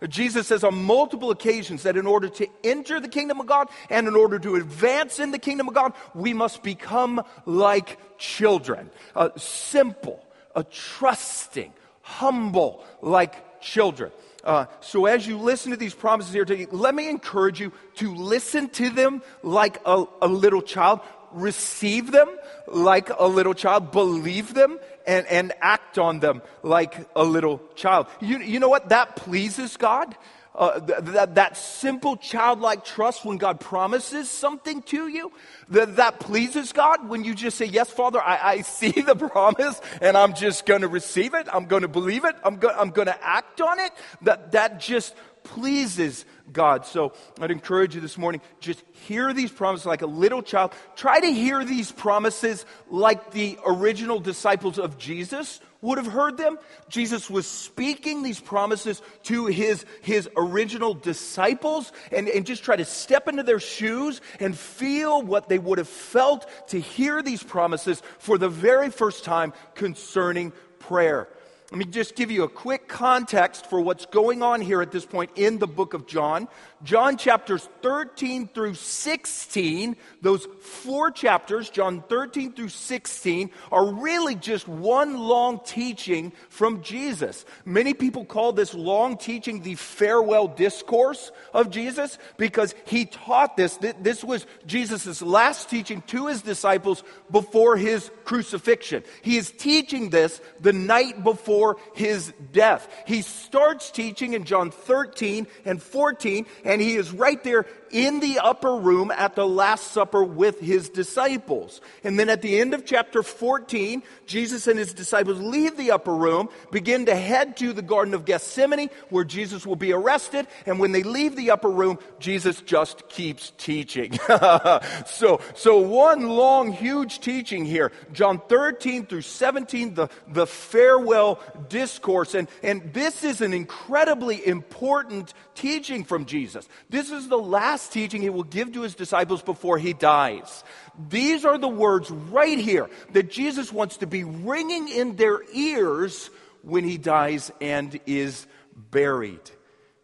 Jesus 0.08 0.46
says 0.46 0.62
on 0.62 0.84
multiple 0.84 1.30
occasions 1.30 1.84
that 1.84 1.96
in 1.96 2.06
order 2.06 2.28
to 2.28 2.46
enter 2.62 3.00
the 3.00 3.08
kingdom 3.08 3.40
of 3.40 3.46
God 3.46 3.68
and 3.88 4.06
in 4.06 4.14
order 4.14 4.38
to 4.38 4.56
advance 4.56 5.18
in 5.18 5.30
the 5.30 5.38
kingdom 5.38 5.68
of 5.68 5.74
God, 5.74 5.94
we 6.14 6.34
must 6.34 6.62
become 6.62 7.22
like 7.46 7.98
children. 8.18 8.90
Uh, 9.14 9.30
simple, 9.36 10.24
uh, 10.54 10.64
trusting, 10.70 11.72
humble, 12.02 12.84
like 13.00 13.60
children. 13.60 14.10
Uh, 14.44 14.66
so 14.80 15.06
as 15.06 15.26
you 15.26 15.38
listen 15.38 15.72
to 15.72 15.76
these 15.76 15.94
promises 15.94 16.32
here 16.32 16.44
today, 16.44 16.66
let 16.70 16.94
me 16.94 17.08
encourage 17.08 17.58
you 17.58 17.72
to 17.96 18.14
listen 18.14 18.68
to 18.68 18.90
them 18.90 19.22
like 19.42 19.80
a, 19.84 20.04
a 20.22 20.28
little 20.28 20.62
child 20.62 21.00
receive 21.36 22.10
them 22.10 22.28
like 22.66 23.10
a 23.16 23.26
little 23.26 23.54
child, 23.54 23.92
believe 23.92 24.54
them, 24.54 24.78
and, 25.06 25.26
and 25.26 25.52
act 25.60 25.98
on 25.98 26.20
them 26.20 26.42
like 26.62 27.06
a 27.14 27.22
little 27.22 27.60
child. 27.74 28.06
You, 28.20 28.38
you 28.38 28.58
know 28.58 28.68
what? 28.68 28.88
That 28.88 29.16
pleases 29.16 29.76
God. 29.76 30.16
Uh, 30.54 30.80
th- 30.80 30.98
that, 31.02 31.34
that 31.34 31.54
simple 31.54 32.16
childlike 32.16 32.82
trust 32.82 33.26
when 33.26 33.36
God 33.36 33.60
promises 33.60 34.30
something 34.30 34.80
to 34.84 35.06
you, 35.06 35.30
that, 35.68 35.96
that 35.96 36.18
pleases 36.18 36.72
God 36.72 37.10
when 37.10 37.24
you 37.24 37.34
just 37.34 37.58
say, 37.58 37.66
Yes, 37.66 37.90
Father, 37.90 38.18
I, 38.22 38.52
I 38.52 38.60
see 38.62 38.90
the 38.90 39.14
promise 39.30 39.78
and 40.00 40.16
I'm 40.16 40.32
just 40.32 40.64
going 40.64 40.80
to 40.80 40.88
receive 40.88 41.34
it. 41.34 41.46
I'm 41.52 41.66
going 41.66 41.82
to 41.82 41.88
believe 41.88 42.24
it. 42.24 42.36
I'm, 42.42 42.58
I'm 42.74 42.88
going 42.88 43.06
to 43.06 43.22
act 43.22 43.60
on 43.60 43.78
it. 43.80 43.92
That, 44.22 44.52
that 44.52 44.80
just 44.80 45.14
pleases 45.42 46.24
God. 46.52 46.86
So 46.86 47.12
I'd 47.40 47.50
encourage 47.50 47.94
you 47.94 48.00
this 48.00 48.18
morning, 48.18 48.40
just 48.60 48.82
hear 49.06 49.32
these 49.32 49.50
promises 49.50 49.86
like 49.86 50.02
a 50.02 50.06
little 50.06 50.42
child. 50.42 50.72
Try 50.94 51.20
to 51.20 51.32
hear 51.32 51.64
these 51.64 51.90
promises 51.92 52.64
like 52.88 53.32
the 53.32 53.58
original 53.66 54.20
disciples 54.20 54.78
of 54.78 54.98
Jesus 54.98 55.60
would 55.82 55.98
have 55.98 56.06
heard 56.06 56.36
them. 56.36 56.58
Jesus 56.88 57.28
was 57.30 57.46
speaking 57.46 58.22
these 58.22 58.40
promises 58.40 59.02
to 59.24 59.46
his, 59.46 59.84
his 60.02 60.28
original 60.36 60.94
disciples 60.94 61.92
and, 62.10 62.28
and 62.28 62.46
just 62.46 62.64
try 62.64 62.76
to 62.76 62.84
step 62.84 63.28
into 63.28 63.42
their 63.42 63.60
shoes 63.60 64.20
and 64.40 64.56
feel 64.56 65.22
what 65.22 65.48
they 65.48 65.58
would 65.58 65.78
have 65.78 65.88
felt 65.88 66.46
to 66.68 66.80
hear 66.80 67.22
these 67.22 67.42
promises 67.42 68.02
for 68.18 68.38
the 68.38 68.48
very 68.48 68.90
first 68.90 69.24
time 69.24 69.52
concerning 69.74 70.52
prayer. 70.78 71.28
Let 71.72 71.78
me 71.78 71.84
just 71.84 72.14
give 72.14 72.30
you 72.30 72.44
a 72.44 72.48
quick 72.48 72.86
context 72.86 73.66
for 73.68 73.80
what's 73.80 74.06
going 74.06 74.40
on 74.40 74.60
here 74.60 74.82
at 74.82 74.92
this 74.92 75.04
point 75.04 75.32
in 75.34 75.58
the 75.58 75.66
book 75.66 75.94
of 75.94 76.06
John. 76.06 76.46
John 76.84 77.16
chapters 77.16 77.68
13 77.82 78.48
through 78.48 78.74
16, 78.74 79.96
those 80.22 80.46
four 80.60 81.10
chapters, 81.10 81.68
John 81.68 82.04
13 82.08 82.52
through 82.52 82.68
16, 82.68 83.50
are 83.72 83.84
really 83.94 84.36
just 84.36 84.68
one 84.68 85.18
long 85.18 85.58
teaching 85.64 86.32
from 86.50 86.82
Jesus. 86.82 87.44
Many 87.64 87.94
people 87.94 88.24
call 88.24 88.52
this 88.52 88.72
long 88.72 89.16
teaching 89.16 89.62
the 89.62 89.74
farewell 89.74 90.46
discourse 90.46 91.32
of 91.52 91.70
Jesus 91.70 92.16
because 92.36 92.76
he 92.84 93.06
taught 93.06 93.56
this. 93.56 93.76
This 94.00 94.22
was 94.22 94.46
Jesus' 94.66 95.20
last 95.20 95.68
teaching 95.68 96.00
to 96.08 96.28
his 96.28 96.42
disciples 96.42 97.02
before 97.28 97.76
his 97.76 98.08
crucifixion. 98.24 99.02
He 99.22 99.36
is 99.36 99.50
teaching 99.50 100.10
this 100.10 100.40
the 100.60 100.72
night 100.72 101.24
before 101.24 101.55
his 101.94 102.32
death. 102.52 102.88
He 103.06 103.22
starts 103.22 103.90
teaching 103.90 104.34
in 104.34 104.44
John 104.44 104.70
13 104.70 105.46
and 105.64 105.82
14 105.82 106.46
and 106.64 106.80
he 106.80 106.94
is 106.94 107.10
right 107.10 107.42
there 107.42 107.66
in 107.90 108.20
the 108.20 108.38
upper 108.38 108.74
room 108.74 109.10
at 109.10 109.34
the 109.34 109.46
Last 109.46 109.92
Supper 109.92 110.22
with 110.24 110.60
his 110.60 110.88
disciples. 110.88 111.80
And 112.04 112.18
then 112.18 112.28
at 112.28 112.42
the 112.42 112.60
end 112.60 112.74
of 112.74 112.84
chapter 112.84 113.22
14, 113.22 114.02
Jesus 114.26 114.66
and 114.66 114.78
his 114.78 114.92
disciples 114.94 115.40
leave 115.40 115.76
the 115.76 115.90
upper 115.90 116.14
room, 116.14 116.48
begin 116.70 117.06
to 117.06 117.14
head 117.14 117.56
to 117.58 117.72
the 117.72 117.82
Garden 117.82 118.14
of 118.14 118.24
Gethsemane, 118.24 118.90
where 119.10 119.24
Jesus 119.24 119.66
will 119.66 119.76
be 119.76 119.92
arrested. 119.92 120.46
And 120.64 120.78
when 120.78 120.92
they 120.92 121.02
leave 121.02 121.36
the 121.36 121.50
upper 121.50 121.70
room, 121.70 121.98
Jesus 122.18 122.60
just 122.62 123.08
keeps 123.08 123.52
teaching. 123.58 124.18
so, 125.06 125.40
so 125.54 125.78
one 125.78 126.28
long, 126.28 126.72
huge 126.72 127.20
teaching 127.20 127.64
here. 127.64 127.92
John 128.12 128.40
13 128.48 129.06
through 129.06 129.22
17, 129.22 129.94
the, 129.94 130.08
the 130.28 130.46
farewell 130.46 131.40
discourse. 131.68 132.34
And, 132.34 132.48
and 132.62 132.92
this 132.92 133.24
is 133.24 133.40
an 133.40 133.52
incredibly 133.52 134.46
important 134.46 135.34
teaching 135.54 136.04
from 136.04 136.26
Jesus. 136.26 136.68
This 136.90 137.10
is 137.10 137.28
the 137.28 137.38
last 137.38 137.75
teaching 137.88 138.22
he 138.22 138.30
will 138.30 138.44
give 138.44 138.72
to 138.72 138.82
his 138.82 138.94
disciples 138.94 139.42
before 139.42 139.78
he 139.78 139.92
dies. 139.92 140.64
These 141.08 141.44
are 141.44 141.58
the 141.58 141.68
words 141.68 142.10
right 142.10 142.58
here 142.58 142.88
that 143.12 143.30
Jesus 143.30 143.72
wants 143.72 143.98
to 143.98 144.06
be 144.06 144.24
ringing 144.24 144.88
in 144.88 145.16
their 145.16 145.40
ears 145.52 146.30
when 146.62 146.84
he 146.84 146.98
dies 146.98 147.50
and 147.60 147.98
is 148.06 148.46
buried. 148.74 149.40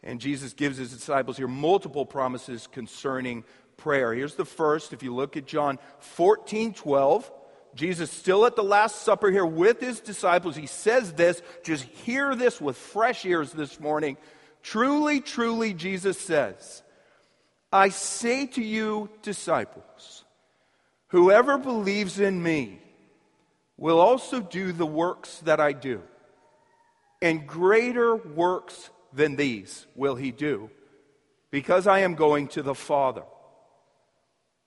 And 0.03 0.21
Jesus 0.21 0.53
gives 0.53 0.79
his 0.79 0.93
disciples 0.93 1.37
here 1.37 1.49
multiple 1.49 2.05
promises 2.05 2.67
concerning 2.67 3.45
prayer. 3.77 4.13
Here's 4.15 4.35
the 4.35 4.45
first. 4.45 4.93
If 4.93 5.03
you 5.03 5.15
look 5.15 5.37
at 5.37 5.47
John 5.47 5.79
14 6.01 6.75
12, 6.75 7.31
Jesus 7.75 8.11
still 8.11 8.45
at 8.45 8.57
the 8.57 8.65
Last 8.65 9.03
Supper 9.03 9.31
here 9.31 9.47
with 9.47 9.81
his 9.81 10.01
disciples. 10.01 10.57
He 10.57 10.67
says 10.67 11.13
this. 11.13 11.43
Just 11.65 11.85
hear 11.85 12.35
this 12.35 12.61
with 12.61 12.77
fresh 12.77 13.25
ears 13.25 13.53
this 13.53 13.81
morning. 13.81 14.17
Truly, 14.63 15.21
truly, 15.21 15.75
Jesus 15.75 16.19
says, 16.19 16.83
I 17.73 17.89
say 17.89 18.47
to 18.49 18.63
you, 18.63 19.09
disciples, 19.23 20.25
whoever 21.09 21.57
believes 21.57 22.21
in 22.21 22.43
me 22.43 22.81
will 23.79 23.99
also 23.99 24.41
do 24.41 24.73
the 24.73 24.87
works 24.87 25.39
that 25.41 25.59
I 25.59 25.73
do, 25.73 26.03
and 27.23 27.47
greater 27.47 28.15
works 28.15 28.91
than 29.13 29.37
these 29.37 29.87
will 29.95 30.17
he 30.17 30.31
do, 30.31 30.71
because 31.51 31.87
I 31.87 32.01
am 32.01 32.15
going 32.15 32.49
to 32.49 32.63
the 32.63 32.75
Father. 32.75 33.25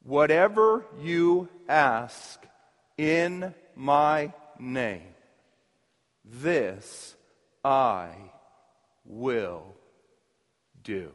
Whatever 0.03 0.85
you 0.99 1.49
ask 1.67 2.43
in 2.97 3.53
my 3.75 4.33
name, 4.59 5.13
this 6.23 7.15
I 7.63 8.09
will 9.05 9.75
do, 10.83 11.11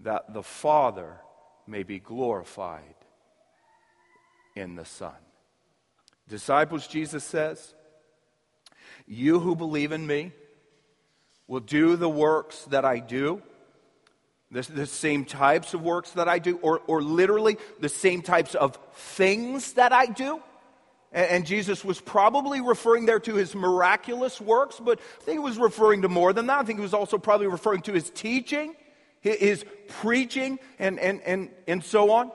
that 0.00 0.32
the 0.32 0.42
Father 0.42 1.16
may 1.66 1.82
be 1.82 1.98
glorified 1.98 2.94
in 4.56 4.74
the 4.74 4.84
Son. 4.84 5.14
Disciples, 6.28 6.86
Jesus 6.86 7.24
says, 7.24 7.74
You 9.06 9.40
who 9.40 9.56
believe 9.56 9.92
in 9.92 10.06
me 10.06 10.32
will 11.46 11.60
do 11.60 11.96
the 11.96 12.08
works 12.08 12.64
that 12.66 12.84
I 12.84 13.00
do. 13.00 13.42
The, 14.52 14.62
the, 14.62 14.86
same 14.86 15.24
types 15.24 15.74
of 15.74 15.82
works 15.82 16.10
that 16.12 16.28
I 16.28 16.40
do, 16.40 16.58
or, 16.58 16.80
or 16.88 17.00
literally 17.02 17.56
the 17.78 17.88
same 17.88 18.20
types 18.20 18.56
of 18.56 18.76
things 18.94 19.74
that 19.74 19.92
I 19.92 20.06
do. 20.06 20.40
And, 21.12 21.30
and 21.30 21.46
Jesus 21.46 21.84
was 21.84 22.00
probably 22.00 22.60
referring 22.60 23.06
there 23.06 23.20
to 23.20 23.34
his 23.34 23.54
miraculous 23.54 24.40
works, 24.40 24.80
but 24.80 24.98
I 24.98 25.24
think 25.24 25.36
he 25.36 25.38
was 25.38 25.56
referring 25.56 26.02
to 26.02 26.08
more 26.08 26.32
than 26.32 26.46
that. 26.46 26.58
I 26.58 26.64
think 26.64 26.80
he 26.80 26.82
was 26.82 26.94
also 26.94 27.16
probably 27.16 27.46
referring 27.46 27.82
to 27.82 27.92
his 27.92 28.10
teaching, 28.10 28.74
his, 29.20 29.64
preaching, 29.88 30.58
and, 30.78 30.98
and, 30.98 31.20
and, 31.22 31.50
and 31.66 31.84
so 31.84 32.12
on. 32.12 32.30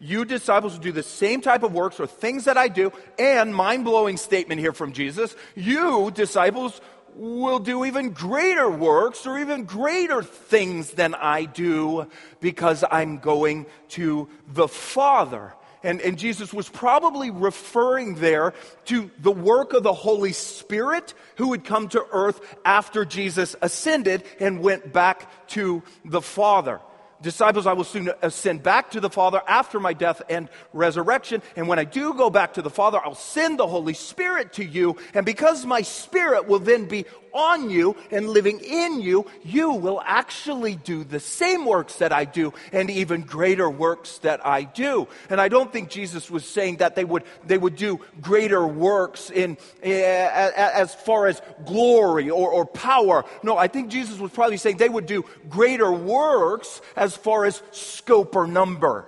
You 0.00 0.24
disciples 0.24 0.74
will 0.74 0.80
do 0.80 0.92
the 0.92 1.02
same 1.02 1.40
type 1.40 1.62
of 1.62 1.72
works 1.72 1.98
or 1.98 2.06
things 2.06 2.44
that 2.44 2.56
I 2.56 2.68
do, 2.68 2.92
and 3.18 3.54
mind 3.54 3.84
blowing 3.84 4.16
statement 4.16 4.60
here 4.60 4.72
from 4.72 4.92
Jesus 4.92 5.34
you 5.56 6.12
disciples 6.12 6.80
will 7.14 7.58
do 7.58 7.84
even 7.84 8.10
greater 8.10 8.70
works 8.70 9.26
or 9.26 9.38
even 9.38 9.64
greater 9.64 10.22
things 10.22 10.92
than 10.92 11.14
I 11.14 11.46
do 11.46 12.08
because 12.40 12.84
I'm 12.88 13.18
going 13.18 13.66
to 13.90 14.28
the 14.46 14.68
Father. 14.68 15.54
And, 15.82 16.00
and, 16.00 16.18
Jesus 16.18 16.52
was 16.52 16.68
probably 16.68 17.30
referring 17.30 18.16
there 18.16 18.52
to 18.86 19.10
the 19.20 19.30
work 19.30 19.72
of 19.72 19.82
the 19.84 19.92
Holy 19.92 20.32
Spirit 20.32 21.14
who 21.36 21.48
would 21.48 21.64
come 21.64 21.88
to 21.90 22.04
earth 22.10 22.40
after 22.64 23.04
Jesus 23.04 23.54
ascended 23.62 24.24
and 24.40 24.60
went 24.60 24.92
back 24.92 25.48
to 25.48 25.82
the 26.04 26.20
Father. 26.20 26.80
Disciples, 27.20 27.66
I 27.66 27.72
will 27.72 27.84
soon 27.84 28.10
ascend 28.22 28.62
back 28.62 28.92
to 28.92 29.00
the 29.00 29.10
Father 29.10 29.42
after 29.48 29.80
my 29.80 29.92
death 29.92 30.22
and 30.28 30.48
resurrection. 30.72 31.42
And 31.56 31.66
when 31.66 31.80
I 31.80 31.84
do 31.84 32.14
go 32.14 32.30
back 32.30 32.54
to 32.54 32.62
the 32.62 32.70
Father, 32.70 33.00
I'll 33.04 33.16
send 33.16 33.58
the 33.58 33.66
Holy 33.66 33.94
Spirit 33.94 34.52
to 34.54 34.64
you. 34.64 34.96
And 35.14 35.26
because 35.26 35.66
my 35.66 35.82
Spirit 35.82 36.46
will 36.46 36.60
then 36.60 36.86
be 36.86 37.06
on 37.32 37.70
you 37.70 37.96
and 38.10 38.28
living 38.28 38.60
in 38.60 39.00
you, 39.00 39.26
you 39.44 39.72
will 39.72 40.00
actually 40.04 40.76
do 40.76 41.04
the 41.04 41.20
same 41.20 41.64
works 41.64 41.96
that 41.96 42.12
I 42.12 42.24
do 42.24 42.52
and 42.72 42.90
even 42.90 43.22
greater 43.22 43.68
works 43.70 44.18
that 44.18 44.44
I 44.46 44.62
do. 44.62 45.08
And 45.30 45.40
I 45.40 45.48
don't 45.48 45.72
think 45.72 45.90
Jesus 45.90 46.30
was 46.30 46.44
saying 46.44 46.76
that 46.76 46.94
they 46.94 47.04
would, 47.04 47.24
they 47.46 47.58
would 47.58 47.76
do 47.76 48.00
greater 48.20 48.66
works 48.66 49.30
in, 49.30 49.56
uh, 49.82 49.86
as 49.86 50.94
far 50.94 51.26
as 51.26 51.40
glory 51.64 52.30
or, 52.30 52.50
or 52.50 52.66
power. 52.66 53.24
No, 53.42 53.56
I 53.56 53.68
think 53.68 53.90
Jesus 53.90 54.18
was 54.18 54.30
probably 54.30 54.56
saying 54.56 54.76
they 54.76 54.88
would 54.88 55.06
do 55.06 55.24
greater 55.48 55.92
works 55.92 56.80
as 56.96 57.16
far 57.16 57.44
as 57.44 57.62
scope 57.72 58.36
or 58.36 58.46
number. 58.46 59.06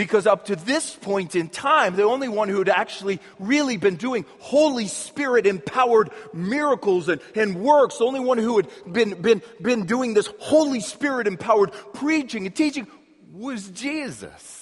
Because 0.00 0.26
up 0.26 0.46
to 0.46 0.56
this 0.56 0.96
point 0.96 1.36
in 1.36 1.50
time, 1.50 1.94
the 1.94 2.04
only 2.04 2.26
one 2.26 2.48
who 2.48 2.56
had 2.56 2.70
actually 2.70 3.20
really 3.38 3.76
been 3.76 3.96
doing 3.96 4.24
Holy 4.38 4.86
Spirit 4.86 5.46
empowered 5.46 6.08
miracles 6.32 7.10
and, 7.10 7.20
and 7.34 7.56
works, 7.56 7.98
the 7.98 8.06
only 8.06 8.20
one 8.20 8.38
who 8.38 8.56
had 8.56 8.68
been, 8.90 9.20
been, 9.20 9.42
been 9.60 9.84
doing 9.84 10.14
this 10.14 10.26
Holy 10.38 10.80
Spirit 10.80 11.26
empowered 11.26 11.72
preaching 11.92 12.46
and 12.46 12.56
teaching 12.56 12.86
was 13.30 13.68
Jesus. 13.68 14.59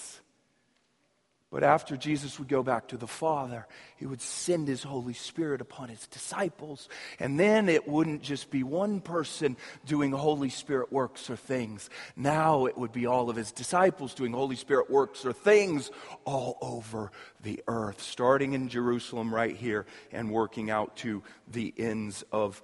But 1.50 1.64
after 1.64 1.96
Jesus 1.96 2.38
would 2.38 2.48
go 2.48 2.62
back 2.62 2.88
to 2.88 2.98
the 2.98 3.06
Father, 3.06 3.66
he 3.96 4.04
would 4.04 4.20
send 4.20 4.68
his 4.68 4.82
Holy 4.82 5.14
Spirit 5.14 5.62
upon 5.62 5.88
his 5.88 6.06
disciples. 6.06 6.90
And 7.18 7.40
then 7.40 7.70
it 7.70 7.88
wouldn't 7.88 8.20
just 8.20 8.50
be 8.50 8.62
one 8.62 9.00
person 9.00 9.56
doing 9.86 10.12
Holy 10.12 10.50
Spirit 10.50 10.92
works 10.92 11.30
or 11.30 11.36
things. 11.36 11.88
Now 12.16 12.66
it 12.66 12.76
would 12.76 12.92
be 12.92 13.06
all 13.06 13.30
of 13.30 13.36
his 13.36 13.50
disciples 13.50 14.12
doing 14.12 14.34
Holy 14.34 14.56
Spirit 14.56 14.90
works 14.90 15.24
or 15.24 15.32
things 15.32 15.90
all 16.26 16.58
over 16.60 17.12
the 17.42 17.62
earth, 17.66 18.02
starting 18.02 18.52
in 18.52 18.68
Jerusalem 18.68 19.34
right 19.34 19.56
here 19.56 19.86
and 20.12 20.30
working 20.30 20.70
out 20.70 20.96
to 20.96 21.22
the 21.50 21.72
ends 21.78 22.24
of 22.30 22.60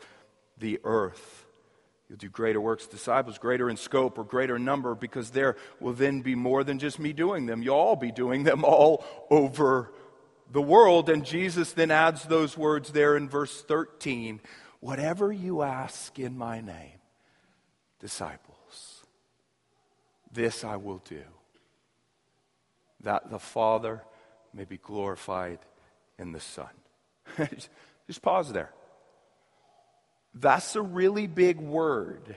the 0.58 0.78
earth. 0.84 1.43
You'll 2.14 2.20
do 2.20 2.28
greater 2.28 2.60
works, 2.60 2.86
disciples, 2.86 3.38
greater 3.38 3.68
in 3.68 3.76
scope 3.76 4.18
or 4.18 4.22
greater 4.22 4.54
in 4.54 4.64
number, 4.64 4.94
because 4.94 5.30
there 5.30 5.56
will 5.80 5.94
then 5.94 6.20
be 6.20 6.36
more 6.36 6.62
than 6.62 6.78
just 6.78 7.00
me 7.00 7.12
doing 7.12 7.46
them. 7.46 7.60
You'll 7.60 7.74
all 7.74 7.96
be 7.96 8.12
doing 8.12 8.44
them 8.44 8.62
all 8.64 9.04
over 9.30 9.92
the 10.52 10.62
world. 10.62 11.10
And 11.10 11.24
Jesus 11.24 11.72
then 11.72 11.90
adds 11.90 12.22
those 12.22 12.56
words 12.56 12.92
there 12.92 13.16
in 13.16 13.28
verse 13.28 13.62
13 13.62 14.40
Whatever 14.78 15.32
you 15.32 15.62
ask 15.62 16.16
in 16.20 16.38
my 16.38 16.60
name, 16.60 17.00
disciples, 17.98 19.02
this 20.30 20.62
I 20.62 20.76
will 20.76 21.02
do, 21.04 21.24
that 23.00 23.28
the 23.28 23.40
Father 23.40 24.04
may 24.52 24.66
be 24.66 24.78
glorified 24.78 25.58
in 26.16 26.30
the 26.30 26.38
Son. 26.38 26.70
just 28.06 28.22
pause 28.22 28.52
there. 28.52 28.70
That's 30.34 30.74
a 30.74 30.82
really 30.82 31.26
big 31.26 31.60
word, 31.60 32.36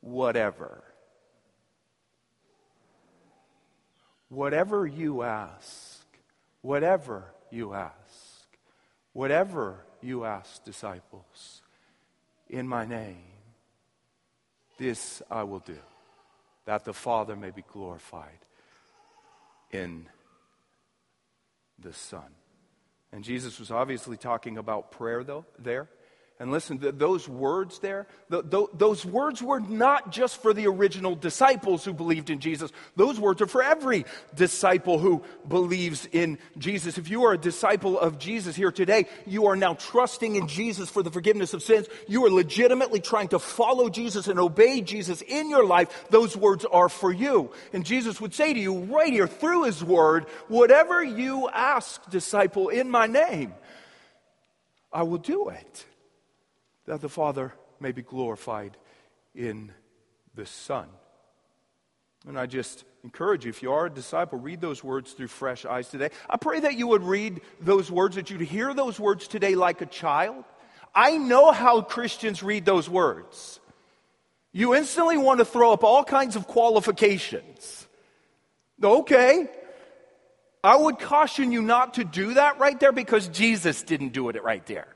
whatever. 0.00 0.82
Whatever 4.28 4.86
you 4.86 5.22
ask, 5.22 6.04
whatever 6.60 7.32
you 7.50 7.72
ask, 7.74 7.92
whatever 9.12 9.84
you 10.02 10.24
ask, 10.24 10.64
disciples, 10.64 11.62
in 12.48 12.66
my 12.66 12.84
name, 12.84 13.22
this 14.76 15.22
I 15.30 15.44
will 15.44 15.60
do, 15.60 15.78
that 16.64 16.84
the 16.84 16.92
Father 16.92 17.36
may 17.36 17.50
be 17.50 17.62
glorified 17.72 18.38
in 19.70 20.08
the 21.78 21.92
Son. 21.92 22.34
And 23.12 23.22
Jesus 23.22 23.60
was 23.60 23.70
obviously 23.70 24.16
talking 24.16 24.58
about 24.58 24.90
prayer, 24.90 25.22
though, 25.22 25.44
there. 25.58 25.88
And 26.44 26.52
listen, 26.52 26.78
those 26.98 27.26
words 27.26 27.78
there, 27.78 28.06
those 28.28 29.02
words 29.02 29.42
were 29.42 29.60
not 29.60 30.12
just 30.12 30.42
for 30.42 30.52
the 30.52 30.66
original 30.66 31.14
disciples 31.14 31.86
who 31.86 31.94
believed 31.94 32.28
in 32.28 32.38
Jesus. 32.38 32.70
Those 32.96 33.18
words 33.18 33.40
are 33.40 33.46
for 33.46 33.62
every 33.62 34.04
disciple 34.34 34.98
who 34.98 35.22
believes 35.48 36.06
in 36.12 36.36
Jesus. 36.58 36.98
If 36.98 37.08
you 37.08 37.24
are 37.24 37.32
a 37.32 37.38
disciple 37.38 37.98
of 37.98 38.18
Jesus 38.18 38.54
here 38.54 38.70
today, 38.70 39.06
you 39.24 39.46
are 39.46 39.56
now 39.56 39.72
trusting 39.72 40.36
in 40.36 40.46
Jesus 40.46 40.90
for 40.90 41.02
the 41.02 41.10
forgiveness 41.10 41.54
of 41.54 41.62
sins. 41.62 41.86
You 42.08 42.26
are 42.26 42.30
legitimately 42.30 43.00
trying 43.00 43.28
to 43.28 43.38
follow 43.38 43.88
Jesus 43.88 44.28
and 44.28 44.38
obey 44.38 44.82
Jesus 44.82 45.22
in 45.22 45.48
your 45.48 45.64
life. 45.64 46.08
Those 46.10 46.36
words 46.36 46.66
are 46.66 46.90
for 46.90 47.10
you. 47.10 47.52
And 47.72 47.86
Jesus 47.86 48.20
would 48.20 48.34
say 48.34 48.52
to 48.52 48.60
you 48.60 48.80
right 48.80 49.10
here 49.10 49.28
through 49.28 49.62
his 49.62 49.82
word, 49.82 50.26
whatever 50.48 51.02
you 51.02 51.48
ask, 51.48 52.10
disciple, 52.10 52.68
in 52.68 52.90
my 52.90 53.06
name, 53.06 53.54
I 54.92 55.04
will 55.04 55.16
do 55.16 55.48
it 55.48 55.86
that 56.86 57.00
the 57.00 57.08
Father 57.08 57.54
may 57.80 57.92
be 57.92 58.02
glorified 58.02 58.76
in 59.34 59.72
the 60.34 60.46
Son. 60.46 60.88
And 62.26 62.38
I 62.38 62.46
just 62.46 62.84
encourage 63.02 63.44
you, 63.44 63.50
if 63.50 63.62
you 63.62 63.72
are 63.72 63.86
a 63.86 63.90
disciple, 63.90 64.38
read 64.38 64.60
those 64.60 64.82
words 64.82 65.12
through 65.12 65.28
fresh 65.28 65.66
eyes 65.66 65.88
today. 65.88 66.10
I 66.28 66.38
pray 66.38 66.60
that 66.60 66.76
you 66.76 66.86
would 66.88 67.02
read 67.02 67.42
those 67.60 67.90
words, 67.90 68.16
that 68.16 68.30
you'd 68.30 68.40
hear 68.40 68.72
those 68.72 68.98
words 68.98 69.28
today 69.28 69.54
like 69.54 69.82
a 69.82 69.86
child. 69.86 70.44
I 70.94 71.18
know 71.18 71.52
how 71.52 71.82
Christians 71.82 72.42
read 72.42 72.64
those 72.64 72.88
words. 72.88 73.60
You 74.52 74.74
instantly 74.74 75.18
want 75.18 75.38
to 75.40 75.44
throw 75.44 75.72
up 75.72 75.84
all 75.84 76.04
kinds 76.04 76.36
of 76.36 76.46
qualifications. 76.46 77.86
Okay. 78.82 79.48
I 80.62 80.76
would 80.76 80.98
caution 80.98 81.52
you 81.52 81.60
not 81.60 81.94
to 81.94 82.04
do 82.04 82.34
that 82.34 82.58
right 82.58 82.78
there 82.78 82.92
because 82.92 83.28
Jesus 83.28 83.82
didn't 83.82 84.14
do 84.14 84.30
it 84.30 84.42
right 84.42 84.64
there. 84.64 84.93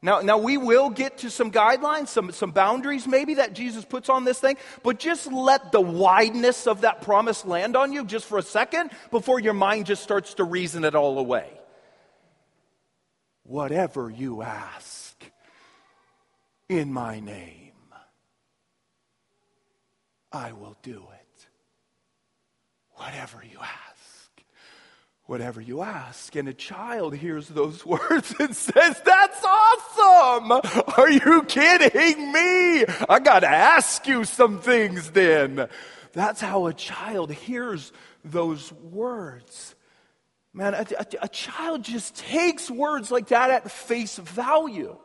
Now, 0.00 0.20
now 0.20 0.38
we 0.38 0.56
will 0.56 0.90
get 0.90 1.18
to 1.18 1.30
some 1.30 1.50
guidelines, 1.50 2.08
some, 2.08 2.30
some 2.30 2.52
boundaries 2.52 3.06
maybe 3.06 3.34
that 3.34 3.52
Jesus 3.52 3.84
puts 3.84 4.08
on 4.08 4.24
this 4.24 4.38
thing, 4.38 4.56
but 4.84 5.00
just 5.00 5.26
let 5.26 5.72
the 5.72 5.80
wideness 5.80 6.68
of 6.68 6.82
that 6.82 7.02
promise 7.02 7.44
land 7.44 7.76
on 7.76 7.92
you 7.92 8.04
just 8.04 8.26
for 8.26 8.38
a 8.38 8.42
second 8.42 8.90
before 9.10 9.40
your 9.40 9.54
mind 9.54 9.86
just 9.86 10.04
starts 10.04 10.34
to 10.34 10.44
reason 10.44 10.84
it 10.84 10.94
all 10.94 11.18
away. 11.18 11.50
Whatever 13.42 14.08
you 14.08 14.42
ask 14.42 15.20
in 16.68 16.92
my 16.92 17.18
name, 17.18 17.72
I 20.30 20.52
will 20.52 20.76
do 20.82 21.08
it. 21.12 21.46
Whatever 22.92 23.42
you 23.42 23.58
ask 23.58 23.87
whatever 25.28 25.60
you 25.60 25.82
ask. 25.82 26.34
And 26.36 26.48
a 26.48 26.54
child 26.54 27.14
hears 27.14 27.48
those 27.48 27.84
words 27.86 28.34
and 28.40 28.56
says, 28.56 29.00
That's 29.04 29.44
awesome! 29.44 30.52
Are 30.96 31.10
you 31.10 31.42
kidding 31.44 32.32
me? 32.32 32.84
I 33.08 33.20
got 33.22 33.40
to 33.40 33.48
ask 33.48 34.06
you 34.08 34.24
some 34.24 34.60
things 34.60 35.12
then. 35.12 35.68
That's 36.12 36.40
how 36.40 36.66
a 36.66 36.72
child 36.72 37.30
hears 37.30 37.92
those 38.24 38.72
words. 38.72 39.76
Man, 40.54 40.74
a, 40.74 40.86
a, 40.98 41.06
a 41.22 41.28
child 41.28 41.84
just 41.84 42.16
takes 42.16 42.70
words 42.70 43.10
like 43.10 43.28
that 43.28 43.50
at 43.50 43.70
face 43.70 44.16
value. 44.16 44.96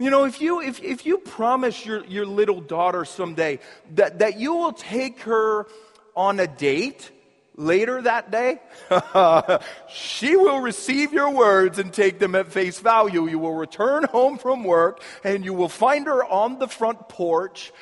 You 0.00 0.10
know, 0.10 0.24
if 0.24 0.40
you, 0.40 0.60
if, 0.60 0.82
if 0.82 1.06
you 1.06 1.18
promise 1.18 1.86
your, 1.86 2.04
your 2.06 2.26
little 2.26 2.60
daughter 2.60 3.04
someday 3.04 3.60
that, 3.94 4.18
that 4.18 4.38
you 4.38 4.54
will 4.54 4.72
take 4.72 5.20
her 5.20 5.66
on 6.14 6.40
a 6.40 6.48
date, 6.48 7.10
later 7.58 8.00
that 8.00 8.30
day, 8.30 8.60
she 9.88 10.36
will 10.36 10.60
receive 10.60 11.12
your 11.12 11.30
words 11.30 11.78
and 11.78 11.92
take 11.92 12.18
them 12.18 12.34
at 12.34 12.52
face 12.52 12.80
value. 12.80 13.28
You 13.28 13.38
will 13.38 13.54
return 13.54 14.04
home 14.04 14.38
from 14.38 14.64
work 14.64 15.02
and 15.24 15.44
you 15.44 15.52
will 15.52 15.68
find 15.68 16.06
her 16.06 16.24
on 16.24 16.58
the 16.58 16.68
front 16.68 17.08
porch, 17.08 17.72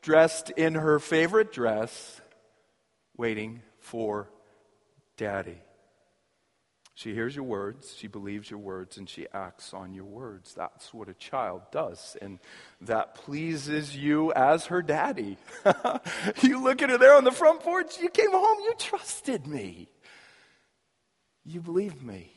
dressed 0.00 0.50
in 0.50 0.74
her 0.74 0.98
favorite 0.98 1.52
dress, 1.52 2.20
waiting 3.16 3.62
for 3.80 4.30
daddy. 5.16 5.58
She 6.96 7.12
hears 7.12 7.36
your 7.36 7.44
words, 7.44 7.94
she 7.94 8.06
believes 8.06 8.50
your 8.50 8.58
words, 8.58 8.96
and 8.96 9.06
she 9.06 9.26
acts 9.34 9.74
on 9.74 9.92
your 9.92 10.06
words. 10.06 10.54
That's 10.54 10.94
what 10.94 11.10
a 11.10 11.14
child 11.14 11.60
does. 11.70 12.16
And 12.22 12.38
that 12.80 13.14
pleases 13.14 13.94
you 13.94 14.32
as 14.32 14.64
her 14.66 14.80
daddy. 14.80 15.36
you 16.42 16.64
look 16.64 16.80
at 16.80 16.88
her 16.88 16.96
there 16.96 17.14
on 17.14 17.24
the 17.24 17.32
front 17.32 17.60
porch, 17.60 18.00
you 18.00 18.08
came 18.08 18.30
home, 18.30 18.60
you 18.64 18.72
trusted 18.78 19.46
me. 19.46 19.90
You 21.44 21.60
believed 21.60 22.02
me. 22.02 22.32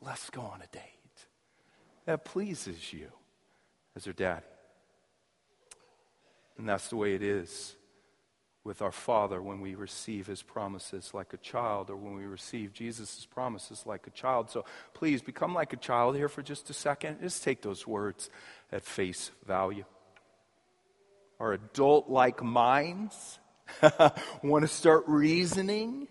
Let's 0.00 0.28
go 0.30 0.40
on 0.40 0.60
a 0.60 0.66
date. 0.72 0.82
That 2.06 2.24
pleases 2.24 2.92
you 2.92 3.06
as 3.94 4.04
her 4.04 4.12
daddy. 4.12 4.44
And 6.58 6.68
that's 6.68 6.88
the 6.88 6.96
way 6.96 7.14
it 7.14 7.22
is 7.22 7.76
with 8.62 8.82
our 8.82 8.92
Father 8.92 9.40
when 9.40 9.60
we 9.60 9.74
receive 9.74 10.26
His 10.26 10.42
promises 10.42 11.12
like 11.14 11.32
a 11.32 11.38
child, 11.38 11.90
or 11.90 11.96
when 11.96 12.14
we 12.14 12.24
receive 12.24 12.72
Jesus' 12.72 13.26
promises 13.30 13.84
like 13.86 14.06
a 14.06 14.10
child. 14.10 14.50
So 14.50 14.64
please 14.92 15.22
become 15.22 15.54
like 15.54 15.72
a 15.72 15.76
child 15.76 16.16
here 16.16 16.28
for 16.28 16.42
just 16.42 16.68
a 16.70 16.74
second. 16.74 17.20
Just 17.20 17.42
take 17.42 17.62
those 17.62 17.86
words 17.86 18.28
at 18.70 18.82
face 18.82 19.30
value. 19.46 19.84
Our 21.38 21.54
adult 21.54 22.10
like 22.10 22.42
minds 22.42 23.38
want 24.42 24.62
to 24.62 24.68
start 24.68 25.04
reasoning. 25.06 26.06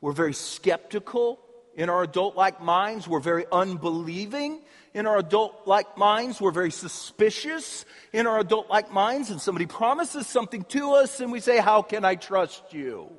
We're 0.00 0.12
very 0.12 0.34
skeptical 0.34 1.38
in 1.76 1.90
our 1.90 2.02
adult 2.02 2.36
like 2.36 2.60
minds. 2.60 3.08
We're 3.08 3.20
very 3.20 3.44
unbelieving 3.50 4.60
in 4.92 5.06
our 5.06 5.18
adult 5.18 5.66
like 5.66 5.98
minds. 5.98 6.40
We're 6.40 6.50
very 6.50 6.70
suspicious 6.70 7.84
in 8.12 8.26
our 8.26 8.38
adult 8.38 8.70
like 8.70 8.92
minds. 8.92 9.30
And 9.30 9.40
somebody 9.40 9.66
promises 9.66 10.26
something 10.26 10.64
to 10.64 10.92
us, 10.92 11.20
and 11.20 11.32
we 11.32 11.40
say, 11.40 11.58
How 11.58 11.82
can 11.82 12.04
I 12.04 12.14
trust 12.14 12.72
you? 12.72 13.10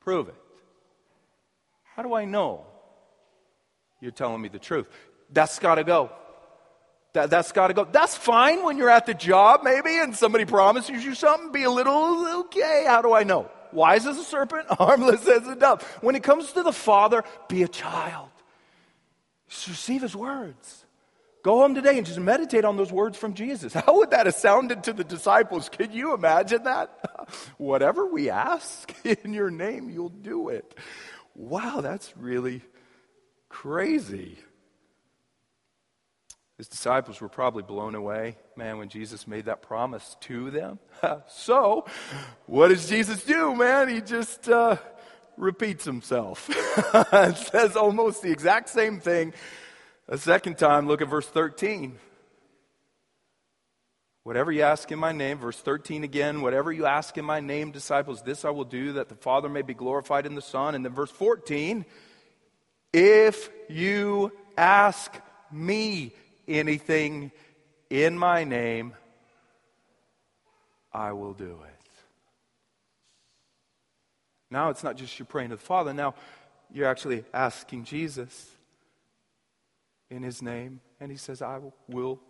Prove 0.00 0.28
it. 0.28 0.34
How 1.94 2.02
do 2.02 2.14
I 2.14 2.24
know 2.24 2.66
you're 4.00 4.10
telling 4.10 4.40
me 4.40 4.48
the 4.48 4.58
truth? 4.58 4.86
That's 5.30 5.58
got 5.58 5.76
to 5.76 5.84
go. 5.84 6.10
That, 7.12 7.28
that's 7.28 7.52
got 7.52 7.68
to 7.68 7.74
go. 7.74 7.84
That's 7.84 8.16
fine 8.16 8.64
when 8.64 8.78
you're 8.78 8.88
at 8.88 9.04
the 9.04 9.14
job, 9.14 9.60
maybe, 9.62 9.98
and 9.98 10.16
somebody 10.16 10.46
promises 10.46 11.04
you 11.04 11.14
something. 11.14 11.52
Be 11.52 11.64
a 11.64 11.70
little, 11.70 12.40
okay, 12.40 12.84
how 12.86 13.02
do 13.02 13.12
I 13.12 13.24
know? 13.24 13.50
Wise 13.72 14.06
as 14.06 14.18
a 14.18 14.24
serpent, 14.24 14.66
harmless 14.70 15.26
as 15.26 15.46
a 15.46 15.56
dove. 15.56 15.82
When 16.00 16.14
it 16.14 16.22
comes 16.22 16.52
to 16.52 16.62
the 16.62 16.72
Father, 16.72 17.24
be 17.48 17.62
a 17.62 17.68
child. 17.68 18.28
Just 19.48 19.68
receive 19.68 20.02
his 20.02 20.16
words. 20.16 20.84
Go 21.42 21.58
home 21.58 21.74
today 21.74 21.98
and 21.98 22.06
just 22.06 22.20
meditate 22.20 22.64
on 22.64 22.76
those 22.76 22.92
words 22.92 23.18
from 23.18 23.34
Jesus. 23.34 23.72
How 23.74 23.98
would 23.98 24.10
that 24.10 24.26
have 24.26 24.34
sounded 24.34 24.84
to 24.84 24.92
the 24.92 25.04
disciples? 25.04 25.68
Can 25.68 25.92
you 25.92 26.14
imagine 26.14 26.62
that? 26.64 27.28
Whatever 27.58 28.06
we 28.06 28.30
ask 28.30 28.94
in 29.04 29.32
your 29.32 29.50
name, 29.50 29.90
you'll 29.90 30.08
do 30.08 30.48
it. 30.48 30.74
Wow, 31.34 31.80
that's 31.80 32.16
really 32.16 32.62
crazy. 33.48 34.38
His 36.58 36.68
disciples 36.68 37.20
were 37.20 37.28
probably 37.28 37.62
blown 37.62 37.94
away, 37.94 38.36
man, 38.56 38.78
when 38.78 38.88
Jesus 38.88 39.26
made 39.26 39.46
that 39.46 39.62
promise 39.62 40.16
to 40.20 40.50
them. 40.50 40.78
so, 41.28 41.86
what 42.46 42.68
does 42.68 42.88
Jesus 42.88 43.24
do, 43.24 43.54
man? 43.56 43.88
He 43.88 44.00
just 44.00 44.48
uh, 44.48 44.76
repeats 45.36 45.84
himself 45.84 46.48
and 47.12 47.36
says 47.36 47.76
almost 47.76 48.22
the 48.22 48.30
exact 48.30 48.68
same 48.68 49.00
thing 49.00 49.32
a 50.08 50.18
second 50.18 50.58
time. 50.58 50.86
Look 50.86 51.00
at 51.02 51.08
verse 51.08 51.26
13. 51.26 51.98
Whatever 54.24 54.52
you 54.52 54.62
ask 54.62 54.92
in 54.92 55.00
my 55.00 55.10
name, 55.10 55.38
verse 55.38 55.58
13 55.58 56.04
again, 56.04 56.42
whatever 56.42 56.70
you 56.70 56.86
ask 56.86 57.18
in 57.18 57.24
my 57.24 57.40
name, 57.40 57.72
disciples, 57.72 58.22
this 58.22 58.44
I 58.44 58.50
will 58.50 58.64
do 58.64 58.92
that 58.92 59.08
the 59.08 59.16
Father 59.16 59.48
may 59.48 59.62
be 59.62 59.74
glorified 59.74 60.26
in 60.26 60.36
the 60.36 60.42
Son. 60.42 60.76
And 60.76 60.84
then 60.84 60.92
verse 60.92 61.10
14, 61.10 61.84
if 62.92 63.50
you 63.68 64.30
ask 64.56 65.12
me 65.50 66.12
anything 66.46 67.32
in 67.90 68.18
my 68.18 68.44
name, 68.44 68.94
I 70.92 71.12
will 71.12 71.34
do 71.34 71.58
it. 71.64 71.90
Now 74.50 74.70
it's 74.70 74.84
not 74.84 74.96
just 74.96 75.18
you 75.18 75.24
praying 75.24 75.50
to 75.50 75.56
the 75.56 75.62
Father, 75.62 75.92
now 75.94 76.14
you're 76.72 76.88
actually 76.88 77.24
asking 77.32 77.84
Jesus 77.84 78.50
in 80.10 80.22
his 80.22 80.42
name, 80.42 80.80
and 81.00 81.10
he 81.10 81.16
says, 81.16 81.40
I 81.40 81.58
will 81.88 82.20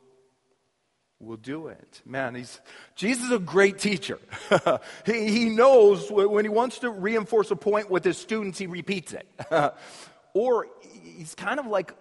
will 1.23 1.37
do 1.37 1.69
it. 1.69 2.03
Man, 2.05 2.35
he's, 2.35 2.61
Jesus 2.97 3.27
is 3.27 3.31
a 3.31 3.39
great 3.39 3.79
teacher. 3.79 4.19
he, 5.07 5.29
he 5.29 5.45
knows 5.49 6.11
when 6.11 6.45
he 6.45 6.49
wants 6.49 6.81
to 6.81 6.91
reinforce 6.91 7.51
a 7.51 7.57
point 7.57 7.89
with 7.91 8.05
his 8.05 8.19
students, 8.19 8.59
he 8.59 8.67
repeats 8.67 9.13
it. 9.13 9.27
or 10.35 10.67
he's 11.17 11.35
kind 11.35 11.61
of 11.61 11.67
like 11.67 11.95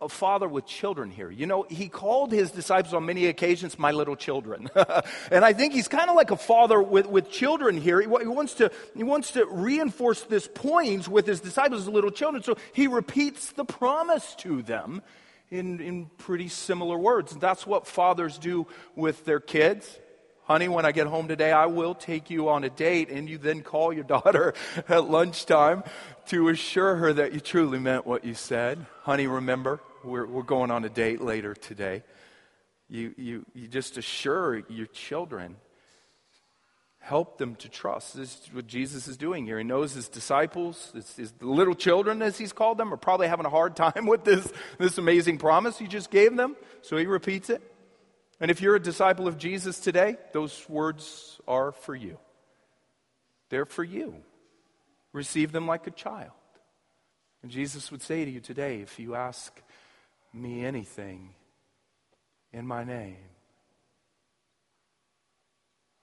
a 0.00 0.08
father 0.08 0.46
with 0.46 0.64
children 0.64 1.10
here. 1.10 1.30
You 1.30 1.46
know, 1.46 1.66
he 1.68 1.88
called 1.88 2.30
his 2.30 2.52
disciples 2.52 2.94
on 2.94 3.04
many 3.04 3.26
occasions 3.26 3.78
my 3.78 3.90
little 3.90 4.14
children. 4.14 4.68
and 5.30 5.44
I 5.44 5.52
think 5.52 5.72
he's 5.72 5.88
kind 5.88 6.08
of 6.08 6.14
like 6.14 6.30
a 6.30 6.36
father 6.36 6.80
with, 6.80 7.06
with 7.06 7.30
children 7.30 7.76
here. 7.76 8.00
He, 8.00 8.06
he, 8.06 8.26
wants 8.28 8.54
to, 8.54 8.70
he 8.96 9.02
wants 9.02 9.32
to 9.32 9.44
reinforce 9.46 10.22
this 10.22 10.48
point 10.52 11.08
with 11.08 11.26
his 11.26 11.40
disciples 11.40 11.82
as 11.82 11.88
little 11.88 12.12
children. 12.12 12.42
So 12.44 12.56
he 12.72 12.86
repeats 12.86 13.52
the 13.52 13.64
promise 13.64 14.36
to 14.36 14.62
them 14.62 15.02
in, 15.50 15.80
in 15.80 16.06
pretty 16.18 16.48
similar 16.48 16.96
words. 16.96 17.32
And 17.32 17.40
that's 17.40 17.66
what 17.66 17.86
fathers 17.86 18.38
do 18.38 18.68
with 18.94 19.24
their 19.24 19.40
kids. 19.40 19.98
Honey, 20.44 20.68
when 20.68 20.86
I 20.86 20.92
get 20.92 21.08
home 21.08 21.28
today, 21.28 21.52
I 21.52 21.66
will 21.66 21.94
take 21.94 22.30
you 22.30 22.48
on 22.48 22.64
a 22.64 22.70
date. 22.70 23.10
And 23.10 23.28
you 23.28 23.36
then 23.36 23.62
call 23.62 23.92
your 23.92 24.04
daughter 24.04 24.54
at 24.88 25.10
lunchtime 25.10 25.82
to 26.28 26.48
assure 26.50 26.94
her 26.96 27.12
that 27.14 27.34
you 27.34 27.40
truly 27.40 27.80
meant 27.80 28.06
what 28.06 28.24
you 28.24 28.34
said. 28.34 28.86
Honey, 29.02 29.26
remember, 29.26 29.80
we're, 30.04 30.26
we're 30.26 30.42
going 30.42 30.70
on 30.70 30.84
a 30.84 30.88
date 30.88 31.20
later 31.20 31.54
today. 31.54 32.02
You, 32.88 33.14
you, 33.16 33.46
you 33.54 33.68
just 33.68 33.98
assure 33.98 34.62
your 34.68 34.86
children, 34.86 35.56
help 37.00 37.38
them 37.38 37.54
to 37.56 37.68
trust. 37.68 38.16
This 38.16 38.34
is 38.34 38.52
what 38.52 38.66
Jesus 38.66 39.08
is 39.08 39.16
doing 39.16 39.44
here. 39.44 39.58
He 39.58 39.64
knows 39.64 39.92
his 39.92 40.08
disciples, 40.08 40.90
his, 40.94 41.16
his 41.16 41.32
little 41.40 41.74
children, 41.74 42.22
as 42.22 42.38
he's 42.38 42.52
called 42.52 42.78
them, 42.78 42.92
are 42.92 42.98
probably 42.98 43.28
having 43.28 43.46
a 43.46 43.50
hard 43.50 43.76
time 43.76 44.06
with 44.06 44.24
this, 44.24 44.50
this 44.78 44.98
amazing 44.98 45.38
promise 45.38 45.78
he 45.78 45.86
just 45.86 46.10
gave 46.10 46.36
them. 46.36 46.56
So 46.82 46.96
he 46.96 47.06
repeats 47.06 47.50
it. 47.50 47.62
And 48.40 48.50
if 48.50 48.60
you're 48.60 48.76
a 48.76 48.82
disciple 48.82 49.26
of 49.26 49.36
Jesus 49.36 49.80
today, 49.80 50.16
those 50.32 50.64
words 50.68 51.40
are 51.48 51.72
for 51.72 51.94
you. 51.94 52.18
They're 53.50 53.66
for 53.66 53.84
you. 53.84 54.14
Receive 55.12 55.52
them 55.52 55.66
like 55.66 55.86
a 55.86 55.90
child. 55.90 56.30
And 57.42 57.50
Jesus 57.50 57.90
would 57.90 58.02
say 58.02 58.24
to 58.24 58.30
you 58.30 58.40
today 58.40 58.80
if 58.80 58.98
you 58.98 59.14
ask 59.14 59.60
me 60.32 60.64
anything 60.64 61.34
in 62.52 62.66
my 62.66 62.84
name, 62.84 63.16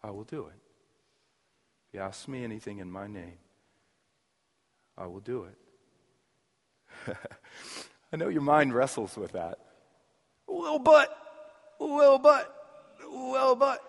I 0.04 0.12
will 0.12 0.24
do 0.24 0.48
it. 0.48 0.60
If 1.88 1.94
you 1.94 2.00
ask 2.02 2.28
me 2.28 2.44
anything 2.44 2.80
in 2.80 2.92
my 2.92 3.08
name, 3.08 3.38
I 4.98 5.08
will 5.08 5.20
do 5.20 5.46
it. 5.46 7.18
I 8.14 8.18
know 8.18 8.30
your 8.30 8.42
mind 8.42 8.74
wrestles 8.74 9.18
with 9.18 9.34
that. 9.34 9.60
Well, 10.48 10.80
but, 10.80 11.18
well, 11.80 12.20
but, 12.20 12.56
well, 13.10 13.56
but. 13.56 13.82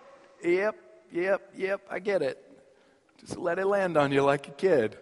Yep, 0.43 0.75
yep, 1.11 1.41
yep, 1.55 1.81
I 1.89 1.99
get 1.99 2.21
it. 2.21 2.43
Just 3.19 3.37
let 3.37 3.59
it 3.59 3.65
land 3.65 3.97
on 3.97 4.11
you 4.11 4.21
like 4.21 4.47
a 4.47 4.51
kid. 4.51 4.97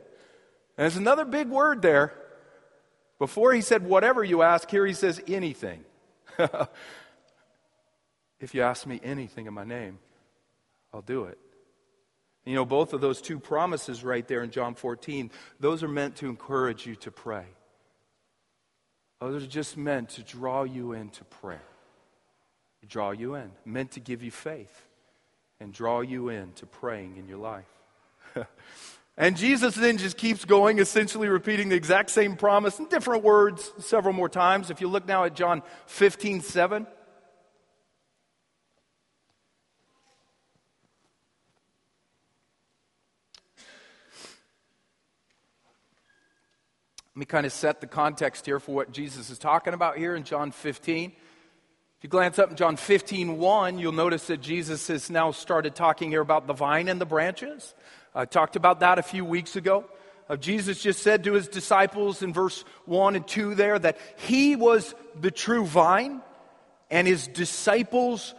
There's 0.75 0.97
another 0.97 1.25
big 1.25 1.49
word 1.49 1.81
there. 1.81 2.13
Before 3.25 3.53
he 3.53 3.61
said, 3.61 3.83
whatever 3.83 4.23
you 4.23 4.43
ask, 4.43 4.69
here 4.69 4.85
he 4.85 4.93
says, 4.93 5.19
anything. 5.27 5.83
if 8.39 8.53
you 8.53 8.61
ask 8.61 8.85
me 8.85 9.01
anything 9.03 9.47
in 9.47 9.53
my 9.55 9.63
name, 9.63 9.97
I'll 10.93 11.01
do 11.01 11.23
it. 11.23 11.39
You 12.45 12.53
know, 12.53 12.65
both 12.65 12.93
of 12.93 13.01
those 13.01 13.23
two 13.23 13.39
promises 13.39 14.03
right 14.03 14.27
there 14.27 14.43
in 14.43 14.51
John 14.51 14.75
14, 14.75 15.31
those 15.59 15.81
are 15.81 15.87
meant 15.87 16.17
to 16.17 16.29
encourage 16.29 16.85
you 16.85 16.95
to 16.97 17.09
pray. 17.09 17.45
Those 19.19 19.43
are 19.43 19.47
just 19.47 19.75
meant 19.75 20.09
to 20.09 20.21
draw 20.21 20.61
you 20.61 20.93
into 20.93 21.23
prayer. 21.23 21.65
Draw 22.87 23.13
you 23.13 23.33
in, 23.33 23.49
meant 23.65 23.89
to 23.93 23.99
give 23.99 24.21
you 24.21 24.29
faith 24.29 24.85
and 25.59 25.73
draw 25.73 26.01
you 26.01 26.29
into 26.29 26.67
praying 26.67 27.17
in 27.17 27.27
your 27.27 27.39
life. 27.39 27.65
And 29.17 29.37
Jesus 29.37 29.75
then 29.75 29.97
just 29.97 30.17
keeps 30.17 30.43
going, 30.43 30.79
essentially 30.79 31.29
repeating 31.29 31.69
the 31.69 31.75
exact 31.75 32.09
same 32.09 32.35
promise 32.35 32.79
in 32.79 32.87
different 32.89 33.23
words 33.23 33.71
several 33.79 34.13
more 34.13 34.27
times. 34.27 34.69
If 34.69 34.81
you 34.81 34.89
look 34.89 35.07
now 35.07 35.23
at 35.23 35.35
John 35.35 35.63
15 35.87 36.41
7. 36.41 36.85
Let 47.15 47.19
me 47.19 47.25
kind 47.25 47.45
of 47.45 47.53
set 47.53 47.79
the 47.79 47.87
context 47.87 48.45
here 48.45 48.59
for 48.59 48.75
what 48.75 48.91
Jesus 48.91 49.29
is 49.29 49.39
talking 49.39 49.73
about 49.73 49.97
here 49.97 50.17
in 50.17 50.25
John 50.25 50.51
15. 50.51 51.11
If 51.11 52.03
you 52.03 52.09
glance 52.09 52.37
up 52.37 52.49
in 52.49 52.57
John 52.57 52.75
15, 52.75 53.37
1, 53.37 53.79
you'll 53.79 53.93
notice 53.93 54.27
that 54.27 54.41
Jesus 54.41 54.89
has 54.89 55.09
now 55.09 55.31
started 55.31 55.75
talking 55.75 56.09
here 56.09 56.19
about 56.19 56.45
the 56.45 56.51
vine 56.51 56.89
and 56.89 56.99
the 56.99 57.05
branches. 57.05 57.73
I 58.15 58.25
talked 58.25 58.55
about 58.55 58.79
that 58.79 58.97
a 58.97 59.03
few 59.03 59.25
weeks 59.25 59.57
ago. 59.57 59.85
Uh, 60.29 60.37
Jesus 60.37 60.81
just 60.81 61.03
said 61.03 61.25
to 61.25 61.33
his 61.33 61.47
disciples 61.47 62.23
in 62.23 62.33
verse 62.33 62.63
1 62.85 63.15
and 63.15 63.27
2 63.27 63.55
there 63.55 63.77
that 63.77 63.97
he 64.17 64.55
was 64.55 64.95
the 65.19 65.29
true 65.29 65.65
vine 65.65 66.21
and 66.89 67.07
his 67.07 67.27
disciples 67.27 68.33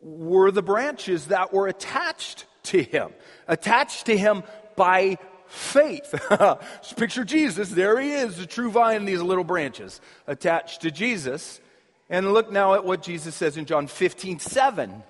were 0.00 0.50
the 0.50 0.62
branches 0.62 1.26
that 1.26 1.52
were 1.52 1.66
attached 1.66 2.44
to 2.64 2.82
him, 2.82 3.12
attached 3.48 4.06
to 4.06 4.16
him 4.16 4.44
by 4.76 5.18
faith. 5.46 6.14
Picture 6.96 7.24
Jesus. 7.24 7.70
There 7.70 7.98
he 7.98 8.12
is, 8.12 8.36
the 8.36 8.46
true 8.46 8.70
vine, 8.70 9.04
these 9.04 9.22
little 9.22 9.44
branches 9.44 10.00
attached 10.26 10.82
to 10.82 10.90
Jesus. 10.90 11.60
And 12.08 12.32
look 12.32 12.52
now 12.52 12.74
at 12.74 12.84
what 12.84 13.02
Jesus 13.02 13.34
says 13.34 13.56
in 13.56 13.64
John 13.64 13.86
15 13.86 14.38
7. 14.38 15.02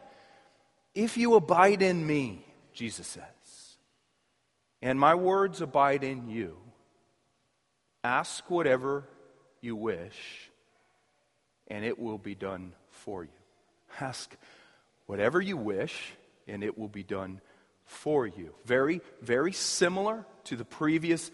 If 0.94 1.18
you 1.18 1.34
abide 1.34 1.82
in 1.82 2.06
me, 2.06 2.46
Jesus 2.72 3.06
says 3.06 3.35
and 4.82 4.98
my 4.98 5.14
words 5.14 5.60
abide 5.60 6.04
in 6.04 6.28
you. 6.28 6.56
Ask 8.04 8.48
whatever 8.50 9.04
you 9.60 9.74
wish, 9.74 10.50
and 11.68 11.84
it 11.84 11.98
will 11.98 12.18
be 12.18 12.34
done 12.34 12.72
for 12.90 13.24
you. 13.24 13.30
Ask 14.00 14.36
whatever 15.06 15.40
you 15.40 15.56
wish, 15.56 16.12
and 16.46 16.62
it 16.62 16.78
will 16.78 16.88
be 16.88 17.02
done 17.02 17.40
for 17.84 18.26
you. 18.26 18.54
Very, 18.64 19.00
very 19.22 19.52
similar 19.52 20.26
to 20.44 20.56
the 20.56 20.64
previous 20.64 21.30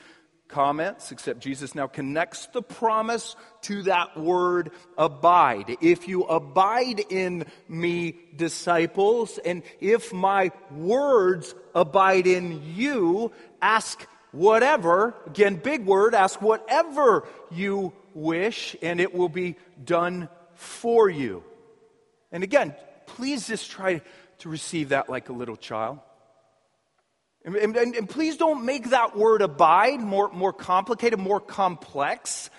comments, 0.53 1.11
except 1.11 1.41
Jesus 1.41 1.75
now 1.75 1.89
connects 1.89 2.47
the 2.47 2.63
promise 2.63 3.35
to 3.63 3.83
that 3.85 4.17
word 4.17 4.71
abide. 4.97 5.77
If 5.81 6.07
you 6.07 6.23
abide 6.25 7.01
in 7.11 7.47
me, 7.69 8.17
disciples, 8.37 9.39
and 9.45 9.63
if 9.81 10.13
my 10.13 10.53
words 10.71 11.55
abide 11.75 12.27
in 12.27 12.63
you, 12.75 13.33
ask 13.61 14.07
whatever, 14.31 15.15
again, 15.27 15.57
big 15.57 15.87
word, 15.87 16.15
ask 16.15 16.41
whatever 16.41 17.27
you 17.51 17.93
wish, 18.15 18.77
and 18.83 19.01
it 19.01 19.15
will 19.15 19.29
be 19.29 19.57
done 19.83 20.29
for 20.55 21.09
you. 21.09 21.43
And 22.31 22.45
again, 22.45 22.75
please 23.07 23.49
just 23.49 23.71
try 23.71 24.03
to 24.39 24.49
receive 24.49 24.91
that 24.91 25.09
like 25.09 25.29
a 25.29 25.33
little 25.33 25.57
child. 25.57 25.99
And, 27.45 27.57
and, 27.57 27.77
and, 27.77 28.09
please 28.09 28.37
don't 28.37 28.65
make 28.65 28.91
that 28.91 29.17
word 29.17 29.43
abide 29.43 30.01
more, 30.01 30.31
more 30.31 30.53
complicated, 30.53 31.19
more 31.19 31.41
complex 31.41 32.51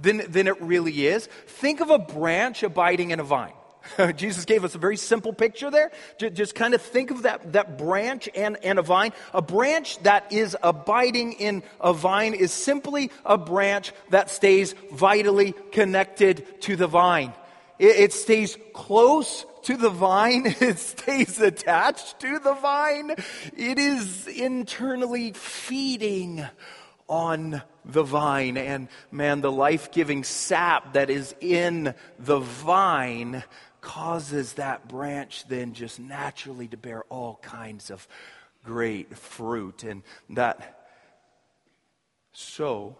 than, 0.00 0.22
than 0.30 0.46
it 0.46 0.60
really 0.62 1.06
is. 1.06 1.26
Think 1.46 1.80
of 1.80 1.90
a 1.90 1.98
branch 1.98 2.62
abiding 2.62 3.10
in 3.10 3.18
a 3.18 3.24
vine. 3.24 3.52
Jesus 4.16 4.44
gave 4.44 4.64
us 4.64 4.74
a 4.74 4.78
very 4.78 4.96
simple 4.96 5.32
picture 5.32 5.70
there. 5.70 5.90
Just 6.18 6.54
kind 6.54 6.74
of 6.74 6.82
think 6.82 7.10
of 7.10 7.22
that, 7.22 7.52
that 7.52 7.78
branch 7.78 8.28
and, 8.34 8.56
and 8.62 8.78
a 8.78 8.82
vine. 8.82 9.12
A 9.34 9.42
branch 9.42 10.00
that 10.02 10.32
is 10.32 10.56
abiding 10.62 11.34
in 11.34 11.62
a 11.80 11.92
vine 11.92 12.34
is 12.34 12.52
simply 12.52 13.10
a 13.24 13.38
branch 13.38 13.92
that 14.10 14.30
stays 14.30 14.74
vitally 14.92 15.54
connected 15.72 16.60
to 16.62 16.76
the 16.76 16.86
vine. 16.86 17.32
It, 17.78 17.96
it 17.96 18.12
stays 18.12 18.56
close 18.72 19.46
to 19.68 19.76
the 19.76 19.90
vine. 19.90 20.46
It 20.60 20.78
stays 20.78 21.38
attached 21.40 22.20
to 22.20 22.38
the 22.38 22.54
vine. 22.54 23.10
It 23.54 23.78
is 23.78 24.26
internally 24.26 25.32
feeding 25.32 26.42
on 27.06 27.60
the 27.84 28.02
vine. 28.02 28.56
And 28.56 28.88
man, 29.10 29.42
the 29.42 29.52
life 29.52 29.92
giving 29.92 30.24
sap 30.24 30.94
that 30.94 31.10
is 31.10 31.34
in 31.42 31.94
the 32.18 32.38
vine 32.38 33.44
causes 33.82 34.54
that 34.54 34.88
branch 34.88 35.46
then 35.48 35.74
just 35.74 36.00
naturally 36.00 36.68
to 36.68 36.78
bear 36.78 37.04
all 37.10 37.38
kinds 37.42 37.90
of 37.90 38.08
great 38.64 39.18
fruit. 39.18 39.84
And 39.84 40.02
that, 40.30 40.88
so, 42.32 42.96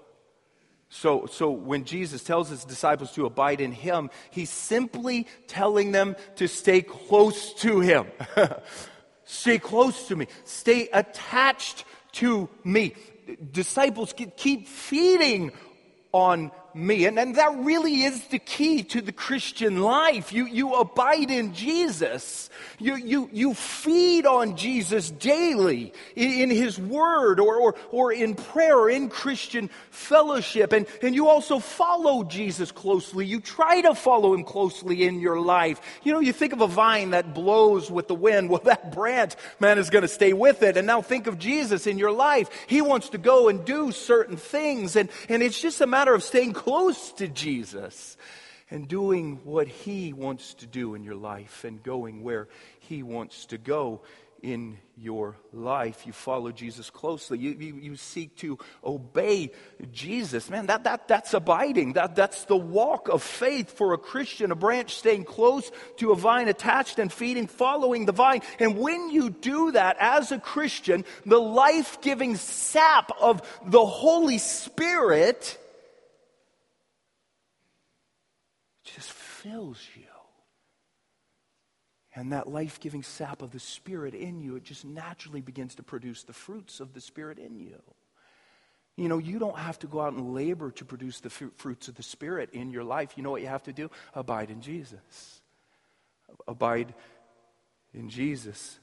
so, 0.90 1.26
so 1.26 1.50
when 1.50 1.84
Jesus 1.84 2.24
tells 2.24 2.48
his 2.48 2.64
disciples 2.64 3.12
to 3.12 3.26
abide 3.26 3.60
in 3.60 3.72
him, 3.72 4.10
he's 4.30 4.50
simply 4.50 5.26
telling 5.46 5.92
them 5.92 6.16
to 6.36 6.48
stay 6.48 6.80
close 6.80 7.52
to 7.54 7.80
him. 7.80 8.06
stay 9.24 9.58
close 9.58 10.08
to 10.08 10.16
me. 10.16 10.28
Stay 10.44 10.88
attached 10.92 11.84
to 12.12 12.48
me. 12.64 12.94
Disciples 13.52 14.14
keep 14.36 14.66
feeding 14.66 15.52
on 16.12 16.50
me. 16.78 17.04
And, 17.06 17.18
and 17.18 17.34
that 17.34 17.54
really 17.58 18.02
is 18.04 18.22
the 18.28 18.38
key 18.38 18.82
to 18.84 19.00
the 19.00 19.12
Christian 19.12 19.82
life. 19.82 20.32
You, 20.32 20.46
you 20.46 20.74
abide 20.74 21.30
in 21.30 21.52
Jesus. 21.52 22.48
You, 22.78 22.96
you, 22.96 23.28
you 23.32 23.54
feed 23.54 24.24
on 24.24 24.56
Jesus 24.56 25.10
daily 25.10 25.92
in, 26.14 26.30
in 26.42 26.50
his 26.50 26.78
word 26.78 27.40
or, 27.40 27.56
or, 27.56 27.74
or 27.90 28.12
in 28.12 28.34
prayer 28.34 28.78
or 28.78 28.90
in 28.90 29.08
Christian 29.08 29.68
fellowship. 29.90 30.72
And, 30.72 30.86
and 31.02 31.14
you 31.14 31.28
also 31.28 31.58
follow 31.58 32.22
Jesus 32.24 32.70
closely. 32.70 33.26
You 33.26 33.40
try 33.40 33.80
to 33.82 33.94
follow 33.94 34.32
him 34.32 34.44
closely 34.44 35.04
in 35.04 35.20
your 35.20 35.40
life. 35.40 35.80
You 36.04 36.12
know, 36.12 36.20
you 36.20 36.32
think 36.32 36.52
of 36.52 36.60
a 36.60 36.68
vine 36.68 37.10
that 37.10 37.34
blows 37.34 37.90
with 37.90 38.08
the 38.08 38.14
wind. 38.14 38.48
Well, 38.50 38.62
that 38.64 38.92
branch, 38.92 39.34
man, 39.58 39.78
is 39.78 39.90
going 39.90 40.02
to 40.02 40.08
stay 40.08 40.32
with 40.32 40.62
it. 40.62 40.76
And 40.76 40.86
now 40.86 41.02
think 41.02 41.26
of 41.26 41.38
Jesus 41.38 41.86
in 41.86 41.98
your 41.98 42.12
life. 42.12 42.48
He 42.66 42.80
wants 42.80 43.08
to 43.10 43.18
go 43.18 43.48
and 43.48 43.64
do 43.64 43.90
certain 43.90 44.36
things. 44.36 44.94
And, 44.94 45.08
and 45.28 45.42
it's 45.42 45.60
just 45.60 45.80
a 45.80 45.86
matter 45.86 46.14
of 46.14 46.22
staying 46.22 46.52
close 46.52 46.67
to 46.68 47.28
Jesus 47.28 48.16
and 48.70 48.86
doing 48.86 49.40
what 49.44 49.68
He 49.68 50.12
wants 50.12 50.54
to 50.54 50.66
do 50.66 50.94
in 50.94 51.02
your 51.02 51.14
life 51.14 51.64
and 51.64 51.82
going 51.82 52.22
where 52.22 52.48
He 52.80 53.02
wants 53.02 53.46
to 53.46 53.58
go 53.58 54.02
in 54.42 54.78
your 54.96 55.36
life. 55.52 56.06
You 56.06 56.12
follow 56.12 56.52
Jesus 56.52 56.90
closely. 56.90 57.38
You, 57.38 57.56
you, 57.58 57.74
you, 57.76 57.96
seek 57.96 58.36
to 58.36 58.58
obey 58.84 59.50
Jesus. 59.90 60.48
Man, 60.48 60.66
that, 60.66 60.84
that, 60.84 61.08
that's 61.08 61.34
abiding. 61.34 61.94
That, 61.94 62.14
that's 62.14 62.44
the 62.44 62.56
walk 62.56 63.08
of 63.08 63.22
faith 63.22 63.76
for 63.76 63.94
a 63.94 63.98
Christian, 63.98 64.52
a 64.52 64.54
branch 64.54 64.94
staying 64.94 65.24
close 65.24 65.72
to 65.96 66.12
a 66.12 66.16
vine, 66.16 66.46
attached 66.46 67.00
and 67.00 67.12
feeding, 67.12 67.48
following 67.48 68.06
the 68.06 68.12
vine. 68.12 68.42
And 68.60 68.78
when 68.78 69.10
you 69.10 69.30
do 69.30 69.72
that 69.72 69.96
as 69.98 70.30
a 70.30 70.38
Christian, 70.38 71.04
the 71.26 71.40
life 71.40 72.00
giving 72.00 72.36
sap 72.36 73.10
of 73.20 73.42
the 73.66 73.84
Holy 73.84 74.38
Spirit 74.38 75.58
just 78.94 79.12
fills 79.42 79.80
you. 79.96 80.02
And 82.14 82.32
that 82.32 82.48
life 82.48 82.80
giving 82.80 83.02
sap 83.02 83.42
of 83.42 83.52
the 83.52 83.60
Spirit 83.60 84.14
in 84.14 84.40
you, 84.40 84.56
it 84.56 84.64
just 84.64 84.84
naturally 84.84 85.40
begins 85.40 85.74
to 85.76 85.82
produce 85.82 86.24
the 86.24 86.32
fruits 86.32 86.80
of 86.80 86.92
the 86.92 87.00
Spirit 87.00 87.38
in 87.38 87.58
you. 87.58 87.80
You 88.96 89.08
know, 89.08 89.18
you 89.18 89.38
don't 89.38 89.58
have 89.58 89.78
to 89.80 89.86
go 89.86 90.00
out 90.00 90.14
and 90.14 90.34
labor 90.34 90.72
to 90.72 90.84
produce 90.84 91.20
the 91.20 91.30
fruits 91.30 91.86
of 91.86 91.94
the 91.94 92.02
Spirit 92.02 92.50
in 92.52 92.70
your 92.70 92.82
life. 92.82 93.12
You 93.16 93.22
know 93.22 93.30
what 93.30 93.42
you 93.42 93.46
have 93.48 93.62
to 93.64 93.72
do? 93.72 93.90
Abide 94.14 94.50
in 94.50 94.60
Jesus. 94.60 95.40
Abide 96.48 96.94
in 97.94 98.08
Jesus. 98.08 98.80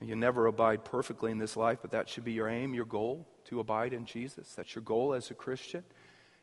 You 0.00 0.14
never 0.14 0.46
abide 0.46 0.84
perfectly 0.84 1.32
in 1.32 1.38
this 1.38 1.56
life, 1.56 1.78
but 1.80 1.92
that 1.92 2.08
should 2.08 2.24
be 2.24 2.32
your 2.32 2.48
aim, 2.48 2.74
your 2.74 2.84
goal, 2.84 3.26
to 3.46 3.60
abide 3.60 3.92
in 3.92 4.04
Jesus. 4.04 4.52
That's 4.54 4.74
your 4.74 4.82
goal 4.82 5.14
as 5.14 5.30
a 5.30 5.34
Christian. 5.34 5.82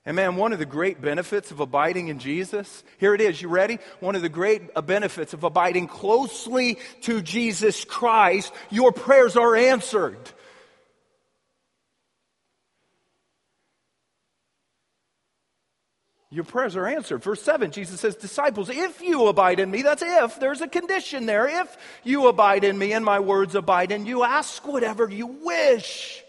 And 0.06 0.16
man, 0.16 0.36
one 0.36 0.54
of 0.54 0.60
the 0.60 0.68
great 0.68 1.02
benefits 1.02 1.50
of 1.50 1.60
abiding 1.60 2.10
in 2.10 2.20
Jesus, 2.20 2.84
here 3.00 3.16
it 3.16 3.22
is, 3.22 3.42
you 3.42 3.50
ready? 3.50 3.80
One 4.00 4.16
of 4.16 4.22
the 4.22 4.30
great 4.30 4.62
uh, 4.76 4.82
benefits 4.82 5.34
of 5.34 5.44
abiding 5.44 5.88
closely 5.88 6.78
to 7.02 7.24
Jesus 7.24 7.84
Christ, 7.84 8.54
your 8.70 8.92
prayers 8.92 9.36
are 9.36 9.56
answered. 9.56 10.20
Your 16.30 16.44
prayers 16.44 16.76
are 16.76 16.86
answered. 16.86 17.24
Verse 17.24 17.42
7, 17.42 17.72
Jesus 17.72 18.00
says, 18.00 18.16
Disciples, 18.16 18.70
if 18.70 19.02
you 19.02 19.26
abide 19.28 19.60
in 19.60 19.72
me, 19.72 19.82
that's 19.82 20.04
if, 20.04 20.40
there's 20.40 20.62
a 20.62 20.68
condition 20.68 21.26
there. 21.26 21.48
If 21.48 21.78
you 22.04 22.28
abide 22.28 22.64
in 22.64 22.78
me 22.78 22.94
and 22.94 23.06
my 23.06 23.22
words 23.22 23.56
abide 23.56 23.92
in 23.92 24.06
you, 24.06 24.24
ask 24.24 24.68
whatever 24.68 25.10
you 25.10 25.28
wish 25.28 26.25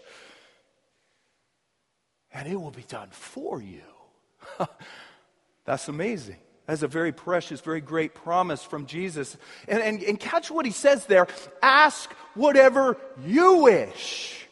and 2.37 2.47
it 2.47 2.55
will 2.55 2.71
be 2.71 2.83
done 2.83 3.09
for 3.09 3.59
you. 3.59 3.81
That's 5.65 5.87
amazing. 5.87 6.37
That's 6.67 6.83
a 6.83 6.87
very 6.87 7.11
precious, 7.11 7.61
very 7.61 7.81
great 7.81 8.13
promise 8.13 8.61
from 8.61 8.85
Jesus. 8.85 9.35
And, 9.67 9.81
and, 9.81 10.03
and 10.03 10.19
catch 10.19 10.51
what 10.51 10.65
he 10.65 10.71
says 10.71 11.07
there 11.07 11.27
ask 11.63 12.11
whatever 12.35 12.97
you 13.25 13.63
wish, 13.63 14.47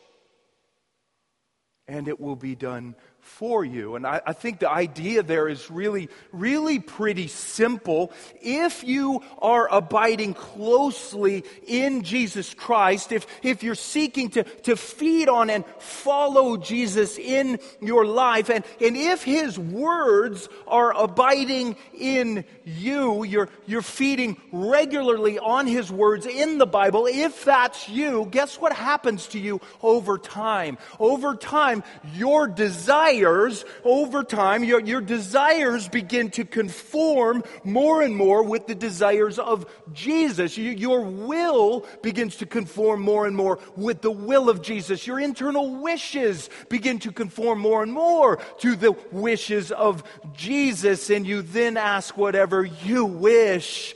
and 1.88 2.08
it 2.08 2.20
will 2.20 2.36
be 2.36 2.56
done 2.56 2.96
for 3.26 3.66
you. 3.66 3.96
And 3.96 4.06
I, 4.06 4.22
I, 4.26 4.34
think 4.34 4.60
the 4.60 4.70
idea 4.70 5.24
there 5.24 5.50
is 5.50 5.70
really, 5.72 6.10
really 6.32 6.80
pretty 6.80 7.28
simple. 7.28 8.14
If 8.40 8.84
you 8.84 9.24
are 9.40 9.68
abiding 9.70 10.36
closely 10.36 11.44
in 11.68 12.04
Jesus 12.04 12.54
Christ, 12.54 13.12
if, 13.12 13.26
if 13.42 13.64
you're 13.64 13.74
seeking 13.74 14.30
to, 14.30 14.44
to 14.44 14.78
feed 14.78 15.28
on 15.28 15.50
and 15.50 15.66
follow 15.80 16.56
Jesus 16.56 17.18
in 17.18 17.60
your 17.82 18.06
life, 18.06 18.50
and, 18.50 18.64
and 18.80 18.96
if 18.96 19.24
His 19.24 19.58
words 19.58 20.48
are 20.68 20.96
abiding 20.96 21.78
in 21.98 22.46
you, 22.64 23.24
you're, 23.24 23.50
you're 23.66 23.82
feeding 23.82 24.38
regularly 24.52 25.40
on 25.40 25.66
His 25.66 25.92
words 25.92 26.28
in 26.28 26.60
the 26.60 26.68
Bible, 26.68 27.08
if 27.08 27.44
that's 27.44 27.90
you, 27.90 28.28
guess 28.30 28.62
what 28.62 28.72
happens 28.72 29.28
to 29.30 29.40
you 29.40 29.60
over 29.82 30.20
time? 30.20 30.78
Over 31.00 31.36
time, 31.36 31.84
your 32.14 32.48
desire 32.48 33.15
desires, 33.16 33.66
over 33.84 34.24
time, 34.24 34.64
your, 34.64 34.80
your 34.80 35.02
desires 35.02 35.88
begin 35.88 36.30
to 36.32 36.46
conform 36.46 37.44
more 37.64 38.02
and 38.02 38.16
more 38.16 38.44
with 38.44 38.68
the 38.68 38.76
desires 38.76 39.40
of 39.40 39.66
Jesus. 39.94 40.58
You, 40.58 40.72
your 40.72 41.02
will 41.02 41.86
begins 42.02 42.38
to 42.38 42.46
conform 42.46 43.02
more 43.02 43.26
and 43.26 43.36
more 43.36 43.60
with 43.76 44.02
the 44.02 44.12
will 44.12 44.50
of 44.50 44.62
Jesus. 44.62 45.08
Your 45.08 45.20
internal 45.20 45.76
wishes 45.82 46.50
begin 46.70 47.00
to 47.00 47.12
conform 47.12 47.60
more 47.60 47.84
and 47.84 47.92
more 47.92 48.38
to 48.60 48.76
the 48.76 48.92
wishes 49.12 49.72
of 49.72 50.04
Jesus. 50.34 51.10
And 51.10 51.26
you 51.26 51.42
then 51.42 51.78
ask 51.78 52.18
whatever 52.18 52.66
you 52.66 53.06
wish. 53.06 53.96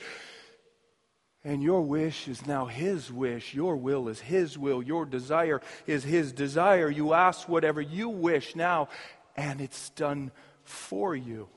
And 1.44 1.64
your 1.64 1.82
wish 1.82 2.28
is 2.28 2.46
now 2.46 2.66
His 2.66 3.12
wish. 3.12 3.54
Your 3.54 3.78
will 3.78 4.10
is 4.10 4.20
His 4.20 4.58
will. 4.58 4.84
Your 4.84 5.06
desire 5.06 5.62
is 5.88 6.04
His 6.04 6.34
desire. 6.34 6.90
You 6.90 7.14
ask 7.14 7.48
whatever 7.48 7.80
you 7.80 8.10
wish 8.10 8.56
now, 8.56 8.90
and 9.38 9.62
it's 9.62 9.90
done 9.92 10.32
for 10.64 11.16
you. 11.16 11.48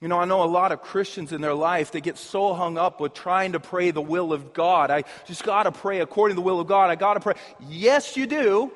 You 0.00 0.08
know, 0.08 0.18
I 0.18 0.24
know 0.24 0.42
a 0.42 0.46
lot 0.46 0.72
of 0.72 0.80
Christians 0.80 1.30
in 1.32 1.42
their 1.42 1.52
life, 1.52 1.92
they 1.92 2.00
get 2.00 2.16
so 2.16 2.54
hung 2.54 2.78
up 2.78 3.00
with 3.00 3.12
trying 3.12 3.52
to 3.52 3.60
pray 3.60 3.90
the 3.90 4.00
will 4.00 4.32
of 4.32 4.54
God. 4.54 4.90
I 4.90 5.04
just 5.26 5.44
got 5.44 5.64
to 5.64 5.72
pray 5.72 6.00
according 6.00 6.36
to 6.36 6.40
the 6.40 6.46
will 6.46 6.60
of 6.60 6.66
God. 6.66 6.88
I 6.88 6.94
got 6.94 7.14
to 7.14 7.20
pray. 7.20 7.34
Yes, 7.68 8.16
you 8.16 8.26
do. 8.26 8.72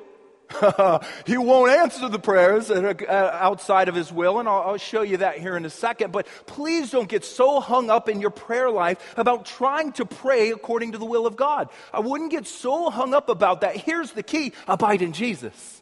he 1.25 1.37
won't 1.37 1.71
answer 1.71 2.07
the 2.09 2.19
prayers 2.19 2.69
uh, 2.69 2.93
outside 3.33 3.89
of 3.89 3.95
his 3.95 4.11
will, 4.11 4.39
and 4.39 4.47
I'll, 4.47 4.61
I'll, 4.61 4.77
show 4.77 5.01
you 5.01 5.17
that 5.17 5.39
here 5.39 5.57
in 5.57 5.65
a 5.65 5.69
second. 5.69 6.11
But 6.11 6.27
please 6.45 6.91
don't 6.91 7.09
get 7.09 7.25
so 7.25 7.59
hung 7.59 7.89
up 7.89 8.07
in 8.07 8.21
your 8.21 8.29
prayer 8.29 8.69
life 8.69 9.13
about 9.17 9.45
trying 9.45 9.91
to 9.93 10.05
pray 10.05 10.51
according 10.51 10.91
to 10.91 10.97
the 10.97 11.05
will 11.05 11.25
of 11.25 11.35
God. 11.35 11.69
I 11.91 11.99
wouldn't 11.99 12.31
get 12.31 12.45
so 12.45 12.89
hung 12.89 13.13
up 13.13 13.29
about 13.29 13.61
that. 13.61 13.75
Here's 13.75 14.11
the 14.11 14.23
key 14.23 14.53
abide 14.67 15.01
in 15.01 15.13
Jesus 15.13 15.81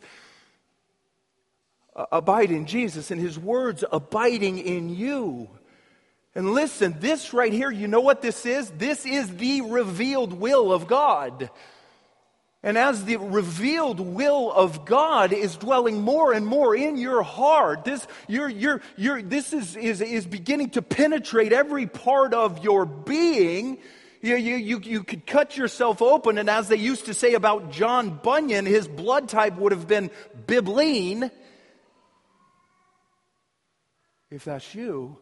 abide 2.12 2.52
in 2.52 2.66
Jesus 2.66 3.12
and 3.12 3.22
his 3.22 3.38
words 3.38 3.84
abiding 3.92 4.58
in 4.60 4.90
you. 4.90 5.50
And 6.36 6.52
listen, 6.52 6.96
this 7.00 7.34
right 7.34 7.54
here, 7.54 7.70
you 7.70 7.88
know 7.88 8.02
what 8.02 8.22
this 8.22 8.46
is? 8.46 8.72
This 8.72 9.06
is 9.06 9.36
the 9.38 9.62
revealed 9.62 10.34
will 10.34 10.74
of 10.74 10.88
God. 10.88 11.52
And 12.66 12.78
as 12.78 13.04
the 13.04 13.18
revealed 13.18 14.00
will 14.00 14.50
of 14.50 14.86
God 14.86 15.34
is 15.34 15.58
dwelling 15.58 16.02
more 16.02 16.32
and 16.32 16.48
more 16.48 16.74
in 16.74 16.96
your 16.96 17.22
heart, 17.22 17.84
this, 17.84 18.08
you're, 18.30 18.48
you're, 18.48 18.82
you're, 18.96 19.22
this 19.22 19.52
is, 19.52 19.76
is, 19.76 20.00
is 20.00 20.26
beginning 20.26 20.70
to 20.72 20.82
penetrate 20.82 21.52
every 21.52 21.88
part 21.88 22.34
of 22.34 22.64
your 22.64 22.86
being. 22.86 23.80
You, 24.22 24.38
you, 24.38 24.56
you, 24.56 24.80
you 24.80 25.04
could 25.04 25.28
cut 25.28 25.58
yourself 25.58 26.02
open, 26.02 26.38
and 26.38 26.50
as 26.50 26.70
they 26.70 26.78
used 26.78 27.08
to 27.08 27.14
say 27.14 27.34
about 27.34 27.72
John 27.72 28.18
Bunyan, 28.24 28.66
his 28.66 28.88
blood 28.88 29.28
type 29.28 29.58
would 29.58 29.74
have 29.74 29.86
been 29.86 30.10
bibline. 30.48 31.30
If 34.32 34.46
that's 34.46 34.74
you, 34.74 35.18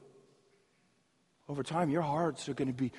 over 1.50 1.64
time 1.64 1.90
your 1.90 2.04
hearts 2.04 2.48
are 2.48 2.54
going 2.54 2.68
to 2.68 2.74
be 2.74 2.92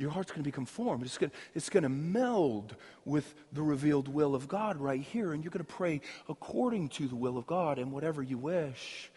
your 0.00 0.10
heart's 0.10 0.30
going 0.30 0.42
to 0.42 0.48
be 0.48 0.50
conformed. 0.50 1.04
It's 1.04 1.18
going, 1.18 1.30
it's 1.54 1.68
going 1.68 1.82
to 1.82 1.90
meld 1.90 2.74
with 3.04 3.34
the 3.52 3.62
revealed 3.62 4.08
will 4.08 4.34
of 4.34 4.48
God 4.48 4.78
right 4.78 5.02
here. 5.02 5.34
And 5.34 5.44
you're 5.44 5.50
going 5.50 5.64
to 5.64 5.72
pray 5.72 6.00
according 6.26 6.88
to 6.90 7.06
the 7.06 7.16
will 7.16 7.36
of 7.36 7.46
God. 7.46 7.78
And 7.78 7.92
whatever 7.92 8.22
you 8.22 8.38
wish 8.38 9.10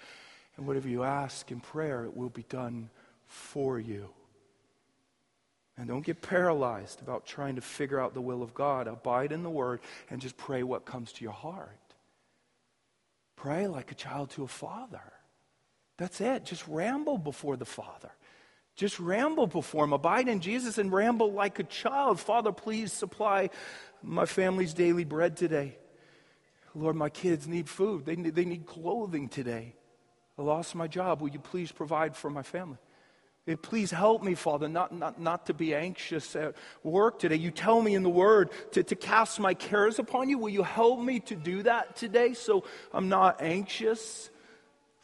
and 0.57 0.67
whatever 0.67 0.89
you 0.89 1.03
ask 1.03 1.49
in 1.51 1.61
prayer, 1.61 2.03
it 2.03 2.17
will 2.17 2.29
be 2.29 2.43
done 2.49 2.89
for 3.27 3.79
you. 3.79 4.09
And 5.77 5.87
don't 5.87 6.05
get 6.05 6.21
paralyzed 6.21 7.01
about 7.01 7.25
trying 7.25 7.55
to 7.55 7.61
figure 7.61 7.99
out 7.99 8.13
the 8.13 8.21
will 8.21 8.43
of 8.43 8.53
God. 8.53 8.87
Abide 8.87 9.31
in 9.31 9.41
the 9.41 9.49
Word 9.49 9.79
and 10.09 10.19
just 10.21 10.35
pray 10.35 10.63
what 10.63 10.83
comes 10.83 11.13
to 11.13 11.23
your 11.23 11.33
heart. 11.33 11.79
Pray 13.37 13.67
like 13.67 13.89
a 13.89 13.95
child 13.95 14.31
to 14.31 14.43
a 14.43 14.49
father. 14.49 15.13
That's 15.97 16.19
it. 16.19 16.43
Just 16.43 16.67
ramble 16.67 17.17
before 17.17 17.55
the 17.55 17.65
Father. 17.65 18.11
Just 18.75 18.99
ramble 18.99 19.47
before 19.47 19.83
Him. 19.83 19.93
Abide 19.93 20.27
in 20.27 20.39
Jesus 20.39 20.77
and 20.77 20.91
ramble 20.91 21.31
like 21.31 21.59
a 21.59 21.63
child. 21.63 22.19
Father, 22.19 22.51
please 22.51 22.91
supply 22.91 23.49
my 24.01 24.25
family's 24.25 24.73
daily 24.73 25.03
bread 25.03 25.37
today. 25.37 25.77
Lord, 26.75 26.95
my 26.95 27.09
kids 27.09 27.47
need 27.47 27.69
food. 27.69 28.05
They 28.05 28.15
need, 28.15 28.35
they 28.35 28.45
need 28.45 28.65
clothing 28.65 29.29
today. 29.29 29.75
I 30.37 30.41
lost 30.41 30.73
my 30.73 30.87
job. 30.87 31.21
Will 31.21 31.29
you 31.29 31.39
please 31.39 31.71
provide 31.71 32.15
for 32.15 32.29
my 32.29 32.41
family? 32.41 32.77
Please 33.61 33.91
help 33.91 34.23
me, 34.23 34.35
Father, 34.35 34.69
not, 34.69 34.93
not, 34.93 35.19
not 35.19 35.47
to 35.47 35.53
be 35.53 35.75
anxious 35.75 36.33
at 36.35 36.55
work 36.81 37.19
today. 37.19 37.35
You 37.35 37.51
tell 37.51 37.81
me 37.81 37.93
in 37.93 38.01
the 38.01 38.09
Word 38.09 38.51
to, 38.71 38.83
to 38.83 38.95
cast 38.95 39.37
my 39.37 39.53
cares 39.53 39.99
upon 39.99 40.29
you. 40.29 40.37
Will 40.37 40.49
you 40.49 40.63
help 40.63 41.01
me 41.01 41.19
to 41.21 41.35
do 41.35 41.61
that 41.63 41.97
today 41.97 42.33
so 42.33 42.63
I'm 42.93 43.09
not 43.09 43.41
anxious? 43.41 44.29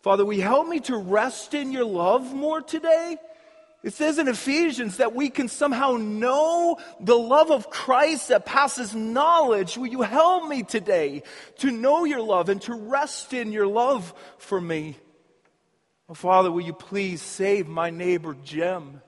Father, 0.01 0.23
will 0.23 0.33
you 0.33 0.41
help 0.41 0.69
me 0.69 0.79
to 0.81 0.95
rest 0.95 1.53
in 1.53 1.73
your 1.73 1.83
love 1.83 2.33
more 2.33 2.61
today? 2.61 3.17
It 3.81 3.93
says 3.93 4.19
in 4.19 4.27
Ephesians 4.27 4.97
that 4.97 5.15
we 5.15 5.29
can 5.29 5.47
somehow 5.47 5.93
know 5.93 6.77
the 6.99 7.17
love 7.17 7.49
of 7.49 7.69
Christ 7.69 8.27
that 8.27 8.45
passes 8.45 8.93
knowledge. 8.93 9.77
Will 9.77 9.87
you 9.87 10.01
help 10.01 10.49
me 10.49 10.63
today 10.63 11.23
to 11.59 11.71
know 11.71 12.03
your 12.03 12.21
love 12.21 12.49
and 12.49 12.61
to 12.63 12.73
rest 12.73 13.33
in 13.33 13.53
your 13.53 13.67
love 13.67 14.13
for 14.37 14.59
me? 14.59 14.97
Oh, 16.09 16.13
Father, 16.13 16.51
will 16.51 16.61
you 16.61 16.73
please 16.73 17.21
save 17.21 17.67
my 17.67 17.89
neighbor 17.89 18.35
Jim? 18.43 19.01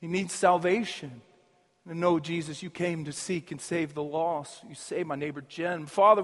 He 0.00 0.06
needs 0.06 0.34
salvation. 0.34 1.22
And 1.88 1.98
know, 1.98 2.20
Jesus, 2.20 2.62
you 2.62 2.70
came 2.70 3.06
to 3.06 3.12
seek 3.12 3.50
and 3.50 3.60
save 3.60 3.94
the 3.94 4.02
lost. 4.02 4.62
You 4.68 4.74
saved 4.74 5.08
my 5.08 5.16
neighbor 5.16 5.40
Jim. 5.40 5.86
Father, 5.86 6.18